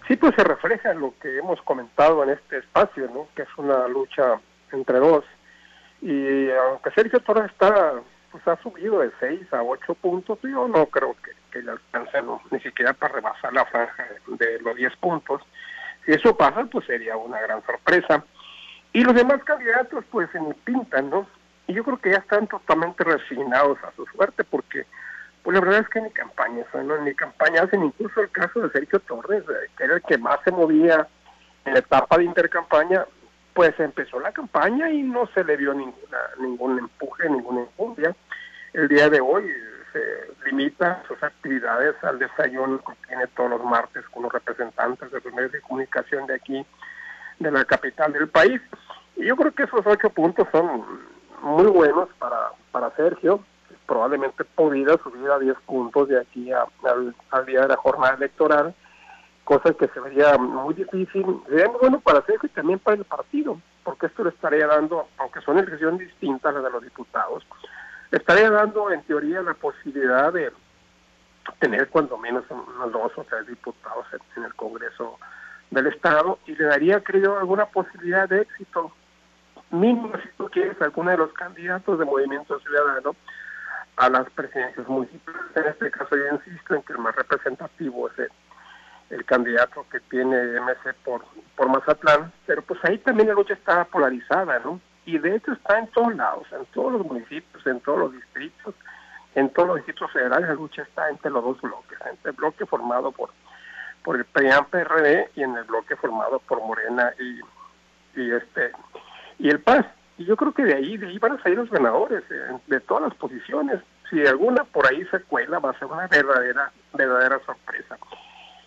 Sí, 0.09 0.17
pues 0.17 0.35
se 0.35 0.43
refleja 0.43 0.95
lo 0.95 1.15
que 1.23 1.39
hemos 1.39 1.63
comentado 1.63 2.25
en 2.25 2.31
este 2.31 2.59
espacio, 2.59 3.09
¿no? 3.15 3.29
que 3.37 3.43
es 3.43 3.49
una 3.57 3.87
lucha 3.87 4.41
entre 4.73 4.99
dos. 4.99 5.25
Y 6.03 6.51
aunque 6.51 6.91
Sergio 6.91 7.21
Torres 7.21 7.51
está 7.53 7.95
pues 8.45 8.59
ha 8.59 8.63
subido 8.63 9.01
de 9.01 9.11
6 9.21 9.53
a 9.53 9.63
8 9.63 9.95
puntos, 9.95 10.39
yo 10.43 10.69
no 10.69 10.87
creo 10.87 11.17
que, 11.23 11.33
que 11.51 11.63
le 11.63 11.73
alcance 11.73 12.19
ni 12.51 12.61
siquiera 12.61 12.93
para 12.93 13.15
rebasar 13.15 13.53
la 13.53 13.65
franja 13.67 14.07
de 14.27 14.61
los 14.61 14.77
10 14.77 14.97
puntos. 14.97 15.43
Si 16.05 16.13
eso 16.13 16.37
pasa, 16.37 16.65
pues 16.65 16.87
sería 16.87 17.17
una 17.17 17.41
gran 17.41 17.65
sorpresa. 17.65 18.25
Y 18.93 19.03
los 19.03 19.15
demás 19.15 19.43
candidatos, 19.45 20.05
pues 20.11 20.29
ni 20.35 20.53
pintan, 20.53 21.11
¿no? 21.11 21.27
Y 21.67 21.75
yo 21.75 21.85
creo 21.85 21.99
que 21.99 22.11
ya 22.11 22.19
están 22.19 22.47
totalmente 22.47 23.05
resignados 23.05 23.79
a 23.83 23.93
su 23.93 24.07
suerte, 24.07 24.45
porque 24.45 24.87
pues 25.43 25.55
la 25.55 25.61
verdad 25.61 25.81
es 25.81 25.89
que 25.89 26.01
ni 26.01 26.11
campaña, 26.11 26.65
¿no? 26.75 26.99
ni 26.99 27.15
campaña 27.15 27.63
hacen 27.63 27.85
incluso 27.85 28.21
el 28.21 28.31
caso 28.31 28.61
de 28.61 28.71
Sergio 28.71 28.99
Torres, 29.01 29.45
eh, 29.49 29.71
que 29.77 29.85
era 29.85 29.95
el 29.95 30.03
que 30.03 30.19
más 30.19 30.41
se 30.45 30.51
movía 30.51 31.07
en 31.65 31.73
la 31.73 31.79
etapa 31.79 32.19
de 32.19 32.25
intercampaña, 32.25 33.05
pues 33.57 33.79
empezó 33.81 34.21
la 34.21 34.33
campaña 34.33 34.91
y 34.91 35.03
no 35.03 35.27
se 35.29 35.43
le 35.43 35.57
vio 35.57 35.73
ninguna, 35.73 36.19
ningún 36.41 36.79
empuje, 36.79 37.31
ninguna 37.31 37.61
infundia. 37.61 38.15
El 38.77 38.89
día 38.89 39.09
de 39.09 39.23
hoy 39.23 39.51
se 39.91 40.51
limita 40.51 41.03
sus 41.09 41.23
actividades 41.23 41.95
al 42.05 42.19
desayuno 42.19 42.79
que 42.81 43.09
tiene 43.09 43.27
todos 43.29 43.49
los 43.49 43.65
martes 43.65 44.05
con 44.11 44.25
los 44.25 44.31
representantes 44.31 45.11
de 45.11 45.19
los 45.19 45.33
medios 45.33 45.53
de 45.53 45.63
comunicación 45.63 46.27
de 46.27 46.35
aquí, 46.35 46.67
de 47.39 47.51
la 47.51 47.65
capital 47.65 48.13
del 48.13 48.29
país. 48.29 48.61
Y 49.17 49.25
yo 49.25 49.35
creo 49.35 49.53
que 49.53 49.63
esos 49.63 49.81
ocho 49.87 50.11
puntos 50.11 50.47
son 50.53 50.85
muy 51.41 51.65
buenos 51.69 52.11
para, 52.19 52.51
para 52.71 52.91
Sergio. 52.97 53.41
Probablemente 53.87 54.45
pudiera 54.45 54.99
subir 54.99 55.27
a 55.31 55.39
diez 55.39 55.57
puntos 55.65 56.09
de 56.11 56.21
aquí 56.21 56.53
al 56.53 57.47
día 57.47 57.63
de 57.63 57.69
la 57.69 57.77
jornada 57.77 58.15
electoral 58.17 58.75
cosa 59.45 59.73
que 59.73 59.87
se 59.87 60.01
vería 60.01 60.37
muy 60.37 60.75
difícil, 60.75 61.25
sería 61.49 61.69
muy 61.69 61.79
bueno 61.81 62.01
para 62.01 62.21
Sergio 62.23 62.51
y 62.51 62.55
también 62.55 62.81
para 62.81 62.97
el 62.97 63.05
partido, 63.05 63.59
porque 63.85 64.07
esto 64.07 64.25
le 64.25 64.31
estaría 64.31 64.67
dando, 64.67 65.07
aunque 65.19 65.41
son 65.43 65.57
elecciones 65.59 66.01
distintas 66.01 66.53
las 66.53 66.65
de 66.65 66.71
los 66.71 66.83
diputados, 66.83 67.47
estaría 68.11 68.51
dando 68.51 68.91
en 68.91 69.03
teoría 69.03 69.43
la 69.43 69.55
posibilidad 69.55 70.33
de 70.33 70.53
tener 71.59 71.89
cuando 71.89 72.17
menos 72.19 72.45
unos 72.51 72.93
dos 72.93 73.13
o 73.17 73.25
tres 73.25 73.47
diputados 73.47 74.07
en, 74.37 74.45
el 74.45 74.55
Congreso 74.55 75.19
del 75.71 75.87
Estado 75.89 76.39
y 76.47 76.55
le 76.55 76.65
daría, 76.65 77.03
creo, 77.03 77.39
alguna 77.39 77.67
posibilidad 77.67 78.29
de 78.29 78.43
éxito 78.43 78.93
mínimo, 79.71 80.13
si 80.23 80.29
tú 80.37 80.49
quieres, 80.51 80.81
alguno 80.81 81.11
de 81.11 81.19
los 81.19 81.33
candidatos 81.33 81.99
de 81.99 82.05
Movimiento 82.05 82.59
Ciudadano 82.61 83.17
a 83.97 84.09
las 84.09 84.29
presidencias 84.31 84.87
municipales. 84.89 85.41
En 85.55 85.65
este 85.65 85.91
caso 85.91 86.17
yo 86.17 86.35
insisto 86.35 86.75
en 86.75 86.83
que 86.83 86.93
el 86.93 86.99
más 86.99 87.17
representativo 87.17 88.09
es 88.11 88.19
el 88.19 88.31
el 89.11 89.25
candidato 89.25 89.87
que 89.91 90.01
tiene 90.01 90.61
MC 90.61 90.95
por, 91.05 91.25
por 91.55 91.69
Mazatlán, 91.69 92.33
pero 92.47 92.63
pues 92.63 92.81
ahí 92.85 92.99
también 92.99 93.29
la 93.29 93.35
lucha 93.35 93.55
está 93.55 93.85
polarizada, 93.85 94.59
¿no? 94.61 94.81
Y 95.07 95.19
de 95.19 95.37
hecho 95.37 95.53
está 95.53 95.79
en 95.79 95.87
todos 95.89 96.15
lados, 96.15 96.47
en 96.53 96.67
todos 96.67 96.93
los 96.93 97.07
municipios, 97.07 97.67
en 97.67 97.81
todos 97.81 97.99
los 98.01 98.13
distritos, 98.13 98.75
en 99.37 99.49
todos 99.51 99.69
los 99.69 99.77
distritos 99.77 100.11
federales, 100.13 100.49
la 100.49 100.55
lucha 100.55 100.83
está 100.83 101.09
entre 101.09 101.31
los 101.31 101.45
dos 101.45 101.61
bloques, 101.61 101.99
entre 102.11 102.31
el 102.33 102.37
bloque 102.37 102.67
formado 102.67 103.13
por, 103.13 103.31
por 104.03 104.17
el 104.17 104.25
PRI-PRD 104.25 105.31
y 105.37 105.43
en 105.43 105.57
el 105.57 105.65
bloque 105.65 105.95
formado 105.97 106.41
por 106.41 106.61
Morena 106.61 107.13
y, 107.21 108.21
y 108.21 108.33
este 108.33 108.73
y 109.39 109.49
el 109.49 109.61
PAS. 109.61 109.87
Y 110.19 110.25
yo 110.25 110.37
creo 110.37 110.53
que 110.53 110.65
de 110.65 110.75
ahí, 110.75 110.97
de 110.97 111.09
ahí 111.09 111.19
van 111.19 111.33
a 111.33 111.43
salir 111.43 111.59
los 111.59 111.71
ganadores 111.71 112.25
eh, 112.31 112.59
de 112.67 112.81
todas 112.81 113.05
las 113.05 113.15
posiciones. 113.15 113.81
Si 114.09 114.27
alguna 114.27 114.65
por 114.65 114.87
ahí 114.87 115.05
se 115.11 115.21
cuela, 115.21 115.59
va 115.59 115.71
a 115.71 115.79
ser 115.79 115.89
una 115.89 116.07
verdadera, 116.07 116.73
verdadera 116.95 117.39
sorpresa. 117.45 117.99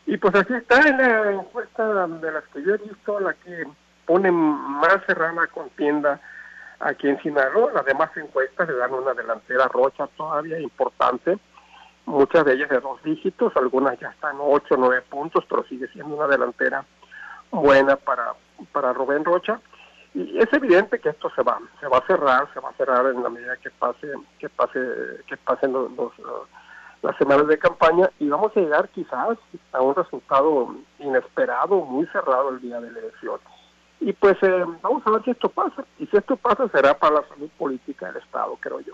Y 0.06 0.18
pues 0.18 0.36
así 0.36 0.54
está 0.54 0.88
en 0.88 0.98
la 0.98 1.32
encuesta 1.32 2.08
de 2.08 2.32
las 2.32 2.44
que 2.54 2.62
yo 2.62 2.76
he 2.76 2.78
visto, 2.78 3.20
la 3.20 3.34
que 3.34 3.66
pone 4.10 4.32
más 4.32 5.06
cerrada 5.06 5.46
contienda 5.46 6.20
aquí 6.80 7.08
en 7.08 7.22
Sinaloa. 7.22 7.74
Las 7.74 7.86
demás 7.86 8.10
encuestas 8.18 8.68
le 8.68 8.76
dan 8.76 8.92
una 8.92 9.14
delantera 9.14 9.68
rocha 9.68 10.08
todavía 10.18 10.60
importante, 10.60 11.38
muchas 12.08 12.44
de 12.44 12.54
ellas 12.54 12.70
de 12.70 12.80
dos 12.80 13.02
dígitos, 13.04 13.56
algunas 13.56 14.00
ya 14.00 14.10
están 14.10 14.38
ocho, 14.40 14.76
nueve 14.80 15.04
puntos, 15.08 15.46
pero 15.48 15.64
sigue 15.66 15.88
siendo 15.90 16.16
una 16.16 16.26
delantera 16.26 16.84
buena 17.52 17.98
para, 17.98 18.34
para 18.72 18.94
Rubén 18.94 19.24
Rocha. 19.24 19.62
Y 20.16 20.40
es 20.40 20.52
evidente 20.54 20.98
que 20.98 21.10
esto 21.10 21.30
se 21.36 21.44
va, 21.44 21.60
se 21.80 21.88
va 21.88 22.00
a 22.00 22.08
cerrar, 22.08 22.52
se 22.52 22.60
va 22.60 22.70
a 22.70 22.74
cerrar 22.74 23.06
en 23.06 23.22
la 23.22 23.30
medida 23.30 23.58
que 23.58 23.70
pase, 23.70 24.12
que 24.40 24.50
pase, 24.50 24.80
que 25.28 25.38
pasen 25.38 25.72
los 25.72 25.92
las 27.04 27.16
semanas 27.18 27.48
de 27.48 27.58
campaña 27.60 28.10
y 28.20 28.28
vamos 28.28 28.52
a 28.58 28.60
llegar 28.60 28.90
quizás 28.90 29.38
a 29.72 29.82
un 29.82 29.96
resultado 29.96 30.76
inesperado, 30.98 31.86
muy 31.86 32.06
cerrado 32.08 32.50
el 32.50 32.60
día 32.60 32.82
de 32.82 32.92
la 32.92 33.00
elección. 33.00 33.40
Y 34.02 34.14
pues 34.14 34.38
eh, 34.42 34.66
vamos 34.82 35.04
a 35.06 35.12
ver 35.12 35.24
si 35.24 35.32
esto 35.32 35.50
pasa. 35.50 35.84
Y 36.00 36.06
si 36.08 36.18
esto 36.18 36.38
pasa 36.38 36.68
será 36.70 36.98
para 36.98 37.16
la 37.16 37.28
salud 37.28 37.50
política 37.58 38.08
del 38.08 38.18
Estado, 38.18 38.58
creo 38.60 38.80
yo. 38.82 38.94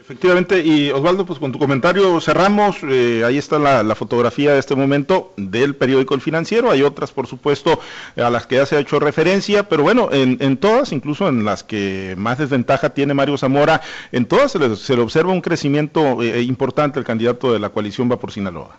Efectivamente, 0.00 0.64
y 0.64 0.90
Osvaldo, 0.90 1.26
pues 1.26 1.38
con 1.38 1.52
tu 1.52 1.58
comentario 1.58 2.20
cerramos. 2.22 2.78
Eh, 2.82 3.22
ahí 3.22 3.36
está 3.36 3.58
la, 3.58 3.94
fotografía 3.94 4.54
de 4.54 4.58
este 4.58 4.74
momento 4.74 5.34
del 5.36 5.76
periódico 5.76 6.14
El 6.14 6.22
Financiero. 6.22 6.70
Hay 6.70 6.82
otras, 6.82 7.12
por 7.12 7.26
supuesto, 7.26 7.78
a 8.16 8.30
las 8.30 8.46
que 8.46 8.56
ya 8.56 8.64
se 8.64 8.76
ha 8.76 8.80
hecho 8.80 8.98
referencia, 8.98 9.68
pero 9.68 9.82
bueno, 9.82 10.08
en, 10.10 10.56
todas, 10.56 10.92
incluso 10.92 11.28
en 11.28 11.44
las 11.44 11.62
que 11.62 12.14
más 12.16 12.38
desventaja 12.38 12.90
tiene 12.90 13.12
Mario 13.12 13.36
Zamora, 13.36 13.82
en 14.10 14.24
todas 14.24 14.52
se 14.52 14.58
le, 14.96 15.02
observa 15.02 15.32
un 15.32 15.42
crecimiento 15.42 16.22
eh, 16.22 16.42
importante 16.42 16.98
el 16.98 17.04
candidato 17.04 17.52
de 17.52 17.58
la 17.58 17.68
coalición 17.68 18.10
va 18.10 18.18
por 18.18 18.32
Sinaloa. 18.32 18.78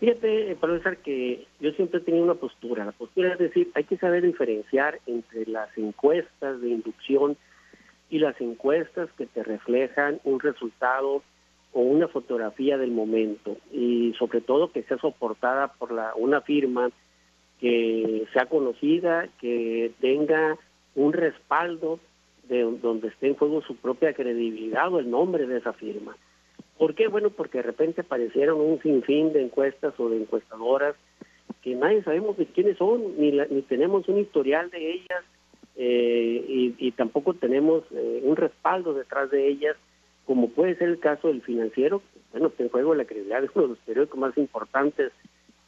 Fíjate, 0.00 0.56
profesor, 0.60 0.96
que 0.98 1.46
yo 1.58 1.72
siempre 1.72 1.98
he 1.98 2.02
tenido 2.02 2.24
una 2.24 2.34
postura. 2.34 2.84
La 2.84 2.92
postura 2.92 3.32
es 3.32 3.38
decir, 3.38 3.70
hay 3.74 3.84
que 3.84 3.96
saber 3.96 4.24
diferenciar 4.24 5.00
entre 5.06 5.46
las 5.46 5.76
encuestas 5.76 6.60
de 6.60 6.68
inducción 6.68 7.36
y 8.08 8.20
las 8.20 8.40
encuestas 8.40 9.10
que 9.18 9.26
te 9.26 9.42
reflejan 9.42 10.20
un 10.24 10.38
resultado 10.38 11.22
o 11.72 11.80
una 11.80 12.08
fotografía 12.08 12.78
del 12.78 12.92
momento 12.92 13.56
y 13.72 14.14
sobre 14.18 14.40
todo 14.40 14.72
que 14.72 14.84
sea 14.84 14.98
soportada 14.98 15.72
por 15.74 15.92
la, 15.92 16.14
una 16.14 16.40
firma 16.40 16.90
que 17.60 18.26
sea 18.32 18.46
conocida, 18.46 19.28
que 19.40 19.92
tenga 20.00 20.56
un 20.94 21.12
respaldo 21.12 21.98
de 22.44 22.62
donde 22.62 23.08
esté 23.08 23.28
en 23.28 23.34
juego 23.34 23.62
su 23.62 23.76
propia 23.76 24.14
credibilidad 24.14 24.92
o 24.92 25.00
el 25.00 25.10
nombre 25.10 25.46
de 25.46 25.58
esa 25.58 25.72
firma. 25.72 26.16
¿Por 26.78 26.94
qué? 26.94 27.08
Bueno, 27.08 27.30
porque 27.30 27.58
de 27.58 27.64
repente 27.64 28.02
aparecieron 28.02 28.60
un 28.60 28.80
sinfín 28.80 29.32
de 29.32 29.42
encuestas 29.42 29.94
o 29.98 30.08
de 30.08 30.18
encuestadoras 30.18 30.94
que 31.62 31.74
nadie 31.74 32.02
sabemos 32.02 32.36
de 32.36 32.46
quiénes 32.46 32.78
son, 32.78 33.18
ni, 33.18 33.32
ni 33.32 33.62
tenemos 33.62 34.08
un 34.08 34.18
historial 34.18 34.70
de 34.70 34.92
ellas, 34.92 35.24
eh, 35.80 36.74
y, 36.78 36.90
tampoco 36.92 37.34
tenemos 37.34 37.84
eh, 37.92 38.20
un 38.24 38.34
respaldo 38.36 38.94
detrás 38.94 39.30
de 39.30 39.46
ellas, 39.46 39.76
como 40.26 40.50
puede 40.50 40.74
ser 40.76 40.88
el 40.88 40.98
caso 40.98 41.28
del 41.28 41.42
financiero, 41.42 42.02
bueno, 42.32 42.52
que 42.52 42.64
en 42.64 42.68
juego 42.68 42.94
la 42.94 43.04
credibilidad 43.04 43.42
de 43.42 43.50
uno 43.54 43.62
de 43.62 43.68
los 43.70 43.78
periódicos 43.78 44.18
más 44.18 44.36
importantes 44.36 45.12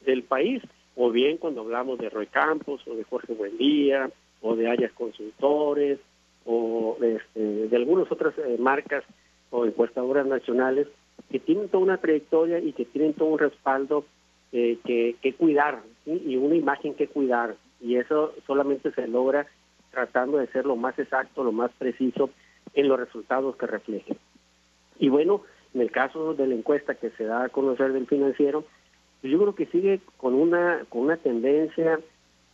del 0.05 0.23
país, 0.23 0.61
o 0.95 1.11
bien 1.11 1.37
cuando 1.37 1.61
hablamos 1.61 1.97
de 1.97 2.09
Roy 2.09 2.27
Campos, 2.27 2.85
o 2.87 2.95
de 2.95 3.05
Jorge 3.05 3.33
Buendía, 3.33 4.11
o 4.41 4.55
de 4.55 4.69
Ayas 4.69 4.91
Consultores, 4.91 5.99
o 6.45 6.97
de, 6.99 7.15
este, 7.15 7.39
de 7.39 7.77
algunas 7.77 8.11
otras 8.11 8.37
eh, 8.37 8.57
marcas 8.59 9.03
o 9.49 9.65
encuestadoras 9.65 10.25
nacionales 10.25 10.87
que 11.29 11.39
tienen 11.39 11.69
toda 11.69 11.83
una 11.83 11.97
trayectoria 11.97 12.59
y 12.59 12.73
que 12.73 12.85
tienen 12.85 13.13
todo 13.13 13.29
un 13.29 13.39
respaldo 13.39 14.05
que, 14.51 15.15
que 15.21 15.33
cuidar 15.33 15.81
y 16.05 16.35
una 16.35 16.55
imagen 16.55 16.93
que 16.93 17.07
cuidar. 17.07 17.55
Y 17.79 17.95
eso 17.95 18.33
solamente 18.45 18.91
se 18.91 19.07
logra 19.07 19.47
tratando 19.91 20.37
de 20.37 20.47
ser 20.47 20.65
lo 20.65 20.75
más 20.75 20.97
exacto, 20.99 21.43
lo 21.43 21.51
más 21.51 21.71
preciso 21.77 22.29
en 22.73 22.87
los 22.87 22.99
resultados 22.99 23.55
que 23.55 23.67
reflejen. 23.67 24.17
Y 24.99 25.09
bueno, 25.09 25.41
en 25.73 25.81
el 25.81 25.91
caso 25.91 26.33
de 26.33 26.47
la 26.47 26.55
encuesta 26.55 26.95
que 26.95 27.11
se 27.11 27.25
da 27.25 27.45
a 27.45 27.49
conocer 27.49 27.93
del 27.93 28.07
financiero, 28.07 28.65
yo 29.23 29.37
creo 29.37 29.55
que 29.55 29.67
sigue 29.67 29.99
con 30.17 30.33
una, 30.33 30.85
con 30.89 31.01
una 31.03 31.17
tendencia 31.17 31.99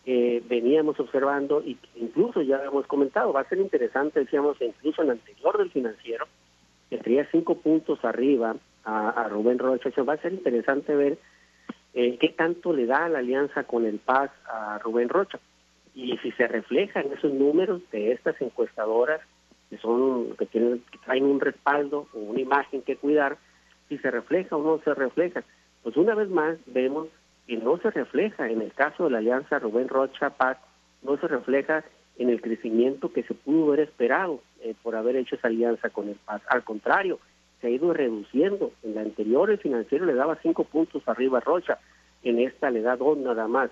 que 0.05 0.41
veníamos 0.47 0.99
observando 0.99 1.61
y 1.63 1.75
que 1.75 1.99
incluso 1.99 2.41
ya 2.41 2.63
hemos 2.63 2.87
comentado, 2.87 3.33
va 3.33 3.41
a 3.41 3.49
ser 3.49 3.59
interesante, 3.59 4.21
decíamos, 4.21 4.57
incluso 4.61 5.01
en 5.01 5.09
el 5.09 5.17
anterior 5.17 5.57
del 5.57 5.71
financiero, 5.71 6.25
que 6.89 6.97
tenía 6.97 7.27
cinco 7.31 7.55
puntos 7.55 8.03
arriba 8.03 8.55
a, 8.83 9.27
Rubén 9.29 9.59
Rocha, 9.59 9.89
va 10.03 10.13
a 10.13 10.21
ser 10.21 10.31
interesante 10.31 10.95
ver 10.95 11.17
eh, 11.93 12.17
qué 12.19 12.29
tanto 12.29 12.71
le 12.71 12.85
da 12.85 13.09
la 13.09 13.19
alianza 13.19 13.65
con 13.65 13.85
el 13.85 13.99
Paz 13.99 14.31
a 14.45 14.79
Rubén 14.79 15.09
Rocha. 15.09 15.39
Y 15.93 16.17
si 16.19 16.31
se 16.31 16.47
reflejan 16.47 17.11
esos 17.11 17.33
números 17.33 17.81
de 17.91 18.13
estas 18.13 18.39
encuestadoras 18.41 19.19
que 19.69 19.77
son 19.79 20.35
que 20.37 20.45
tienen 20.45 20.81
que 20.91 20.97
traen 20.99 21.25
un 21.25 21.41
respaldo 21.41 22.07
o 22.13 22.19
una 22.19 22.39
imagen 22.39 22.81
que 22.81 22.95
cuidar 22.95 23.37
si 23.89 23.97
se 23.97 24.09
refleja 24.09 24.55
o 24.55 24.63
no 24.63 24.81
se 24.83 24.93
refleja. 24.93 25.43
Pues 25.83 25.97
una 25.97 26.15
vez 26.15 26.29
más 26.29 26.57
vemos 26.67 27.07
que 27.45 27.57
no 27.57 27.77
se 27.79 27.91
refleja 27.91 28.49
en 28.49 28.61
el 28.61 28.73
caso 28.73 29.05
de 29.05 29.11
la 29.11 29.17
alianza 29.17 29.59
Rubén 29.59 29.89
Rocha 29.89 30.29
Paz, 30.29 30.57
no 31.01 31.17
se 31.17 31.27
refleja 31.27 31.83
en 32.17 32.29
el 32.29 32.41
crecimiento 32.41 33.11
que 33.11 33.23
se 33.23 33.33
pudo 33.33 33.67
haber 33.67 33.81
esperado 33.81 34.41
eh, 34.61 34.73
por 34.81 34.95
haber 34.95 35.15
hecho 35.15 35.35
esa 35.35 35.47
alianza 35.47 35.89
con 35.89 36.09
el 36.09 36.15
Paz. 36.15 36.41
Al 36.49 36.63
contrario, 36.63 37.19
se 37.61 37.67
ha 37.67 37.69
ido 37.69 37.93
reduciendo. 37.93 38.71
En 38.83 38.95
la 38.95 39.01
anterior 39.01 39.49
el 39.49 39.57
financiero 39.57 40.05
le 40.05 40.13
daba 40.13 40.39
cinco 40.41 40.63
puntos 40.63 41.03
arriba 41.07 41.39
a 41.39 41.41
Rocha, 41.41 41.79
en 42.23 42.39
esta 42.39 42.69
le 42.69 42.81
da 42.81 42.95
dos 42.95 43.17
nada 43.17 43.47
más. 43.47 43.69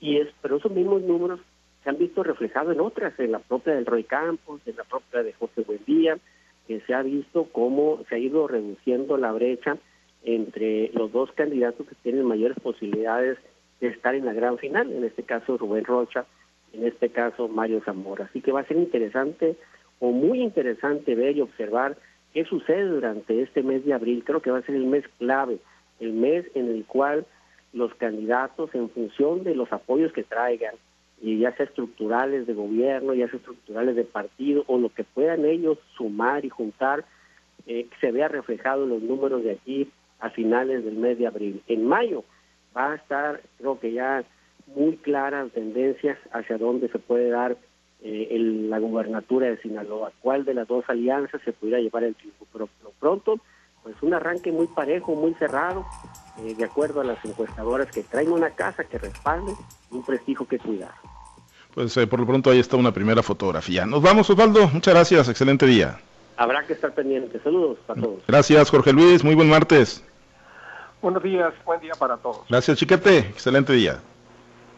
Y 0.00 0.18
es, 0.18 0.28
pero 0.42 0.56
esos 0.56 0.72
mismos 0.72 1.02
números 1.02 1.40
se 1.82 1.90
han 1.90 1.98
visto 1.98 2.22
reflejados 2.22 2.74
en 2.74 2.80
otras, 2.80 3.18
en 3.18 3.32
la 3.32 3.38
propia 3.38 3.74
del 3.74 3.86
Roy 3.86 4.04
Campos, 4.04 4.60
en 4.66 4.76
la 4.76 4.84
propia 4.84 5.22
de 5.22 5.32
José 5.32 5.62
Buendía, 5.62 6.18
que 6.66 6.80
se 6.80 6.94
ha 6.94 7.02
visto 7.02 7.48
cómo 7.50 8.04
se 8.08 8.16
ha 8.16 8.18
ido 8.18 8.46
reduciendo 8.46 9.16
la 9.16 9.32
brecha 9.32 9.78
entre 10.22 10.90
los 10.92 11.12
dos 11.12 11.32
candidatos 11.32 11.86
que 11.86 11.94
tienen 12.02 12.24
mayores 12.24 12.58
posibilidades 12.60 13.38
de 13.80 13.88
estar 13.88 14.14
en 14.14 14.26
la 14.26 14.32
gran 14.32 14.58
final, 14.58 14.92
en 14.92 15.04
este 15.04 15.22
caso 15.22 15.56
Rubén 15.56 15.84
Rocha, 15.84 16.26
en 16.72 16.84
este 16.84 17.10
caso 17.10 17.48
Mario 17.48 17.80
Zamora. 17.84 18.26
Así 18.26 18.40
que 18.40 18.52
va 18.52 18.60
a 18.60 18.66
ser 18.66 18.76
interesante 18.76 19.56
o 20.00 20.10
muy 20.12 20.42
interesante 20.42 21.14
ver 21.14 21.36
y 21.36 21.40
observar 21.40 21.96
qué 22.32 22.44
sucede 22.44 22.84
durante 22.84 23.42
este 23.42 23.62
mes 23.62 23.84
de 23.84 23.94
abril. 23.94 24.22
Creo 24.24 24.40
que 24.40 24.50
va 24.50 24.58
a 24.58 24.62
ser 24.62 24.74
el 24.74 24.86
mes 24.86 25.04
clave, 25.18 25.58
el 26.00 26.12
mes 26.12 26.46
en 26.54 26.68
el 26.68 26.84
cual 26.84 27.26
los 27.72 27.94
candidatos, 27.94 28.74
en 28.74 28.88
función 28.90 29.44
de 29.44 29.54
los 29.54 29.72
apoyos 29.72 30.12
que 30.12 30.24
traigan, 30.24 30.74
y 31.20 31.38
ya 31.38 31.54
sea 31.56 31.66
estructurales 31.66 32.46
de 32.46 32.54
gobierno, 32.54 33.12
ya 33.12 33.28
sea 33.28 33.38
estructurales 33.38 33.96
de 33.96 34.04
partido, 34.04 34.64
o 34.66 34.78
lo 34.78 34.88
que 34.90 35.04
puedan 35.04 35.44
ellos 35.44 35.78
sumar 35.96 36.44
y 36.44 36.48
juntar, 36.48 37.04
eh, 37.66 37.86
se 38.00 38.12
vea 38.12 38.28
reflejado 38.28 38.84
en 38.84 38.90
los 38.90 39.02
números 39.02 39.42
de 39.42 39.52
aquí 39.52 39.90
a 40.20 40.30
finales 40.30 40.84
del 40.84 40.96
mes 40.96 41.18
de 41.18 41.26
abril. 41.26 41.62
En 41.66 41.86
mayo 41.86 42.24
va 42.76 42.92
a 42.92 42.96
estar, 42.96 43.40
creo 43.58 43.78
que 43.78 43.92
ya 43.92 44.24
muy 44.74 44.96
claras 44.96 45.50
tendencias 45.52 46.18
hacia 46.32 46.58
dónde 46.58 46.88
se 46.88 46.98
puede 46.98 47.30
dar 47.30 47.56
eh, 48.02 48.36
la 48.68 48.78
gubernatura 48.78 49.48
de 49.48 49.58
Sinaloa, 49.58 50.12
cuál 50.20 50.44
de 50.44 50.54
las 50.54 50.68
dos 50.68 50.84
alianzas 50.88 51.40
se 51.44 51.52
pudiera 51.52 51.80
llevar 51.80 52.04
el 52.04 52.14
triunfo. 52.14 52.46
Pero, 52.52 52.68
pronto, 52.98 53.40
pues 53.82 53.96
un 54.02 54.14
arranque 54.14 54.52
muy 54.52 54.66
parejo, 54.68 55.14
muy 55.14 55.34
cerrado, 55.34 55.84
eh, 56.40 56.54
de 56.54 56.64
acuerdo 56.64 57.00
a 57.00 57.04
las 57.04 57.24
encuestadoras 57.24 57.90
que 57.90 58.02
traen 58.02 58.30
una 58.30 58.50
casa 58.50 58.84
que 58.84 58.98
respalde 58.98 59.52
un 59.90 60.04
prestigio 60.04 60.46
que 60.46 60.58
cuidar. 60.58 60.94
Pues 61.74 61.96
eh, 61.96 62.06
por 62.06 62.20
lo 62.20 62.26
pronto 62.26 62.50
ahí 62.50 62.58
está 62.58 62.76
una 62.76 62.92
primera 62.92 63.22
fotografía. 63.22 63.86
Nos 63.86 64.02
vamos, 64.02 64.28
Osvaldo. 64.30 64.68
Muchas 64.68 64.94
gracias. 64.94 65.28
Excelente 65.28 65.66
día. 65.66 66.00
Habrá 66.36 66.64
que 66.66 66.72
estar 66.72 66.92
pendiente. 66.94 67.40
Saludos 67.40 67.78
a 67.88 67.94
todos. 67.94 68.22
Gracias, 68.26 68.70
Jorge 68.70 68.92
Luis. 68.92 69.24
Muy 69.24 69.34
buen 69.34 69.48
martes. 69.48 70.04
Buenos 71.02 71.22
días. 71.22 71.52
Buen 71.64 71.80
día 71.80 71.92
para 71.98 72.16
todos. 72.16 72.42
Gracias, 72.48 72.78
Chiquete. 72.78 73.18
Excelente 73.18 73.72
día. 73.72 74.00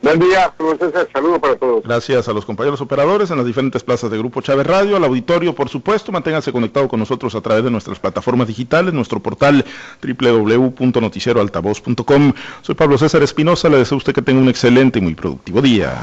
Buen 0.02 0.18
día, 0.18 0.50
profesor. 0.56 1.06
Saludos 1.12 1.40
para 1.40 1.56
todos. 1.56 1.84
Gracias 1.84 2.26
a 2.26 2.32
los 2.32 2.46
compañeros 2.46 2.80
operadores 2.80 3.30
en 3.30 3.36
las 3.36 3.44
diferentes 3.44 3.82
plazas 3.82 4.10
de 4.10 4.16
Grupo 4.16 4.40
Chávez 4.40 4.66
Radio, 4.66 4.96
al 4.96 5.04
auditorio, 5.04 5.54
por 5.54 5.68
supuesto. 5.68 6.10
Manténgase 6.10 6.52
conectado 6.52 6.88
con 6.88 7.00
nosotros 7.00 7.34
a 7.34 7.42
través 7.42 7.64
de 7.64 7.70
nuestras 7.70 7.98
plataformas 7.98 8.48
digitales, 8.48 8.94
nuestro 8.94 9.20
portal 9.20 9.62
www.noticieroaltavoz.com. 10.02 12.32
Soy 12.62 12.74
Pablo 12.74 12.96
César 12.96 13.22
Espinosa. 13.22 13.68
Le 13.68 13.76
deseo 13.76 13.96
a 13.96 13.98
usted 13.98 14.14
que 14.14 14.22
tenga 14.22 14.40
un 14.40 14.48
excelente 14.48 15.00
y 15.00 15.02
muy 15.02 15.14
productivo 15.14 15.60
día. 15.60 16.00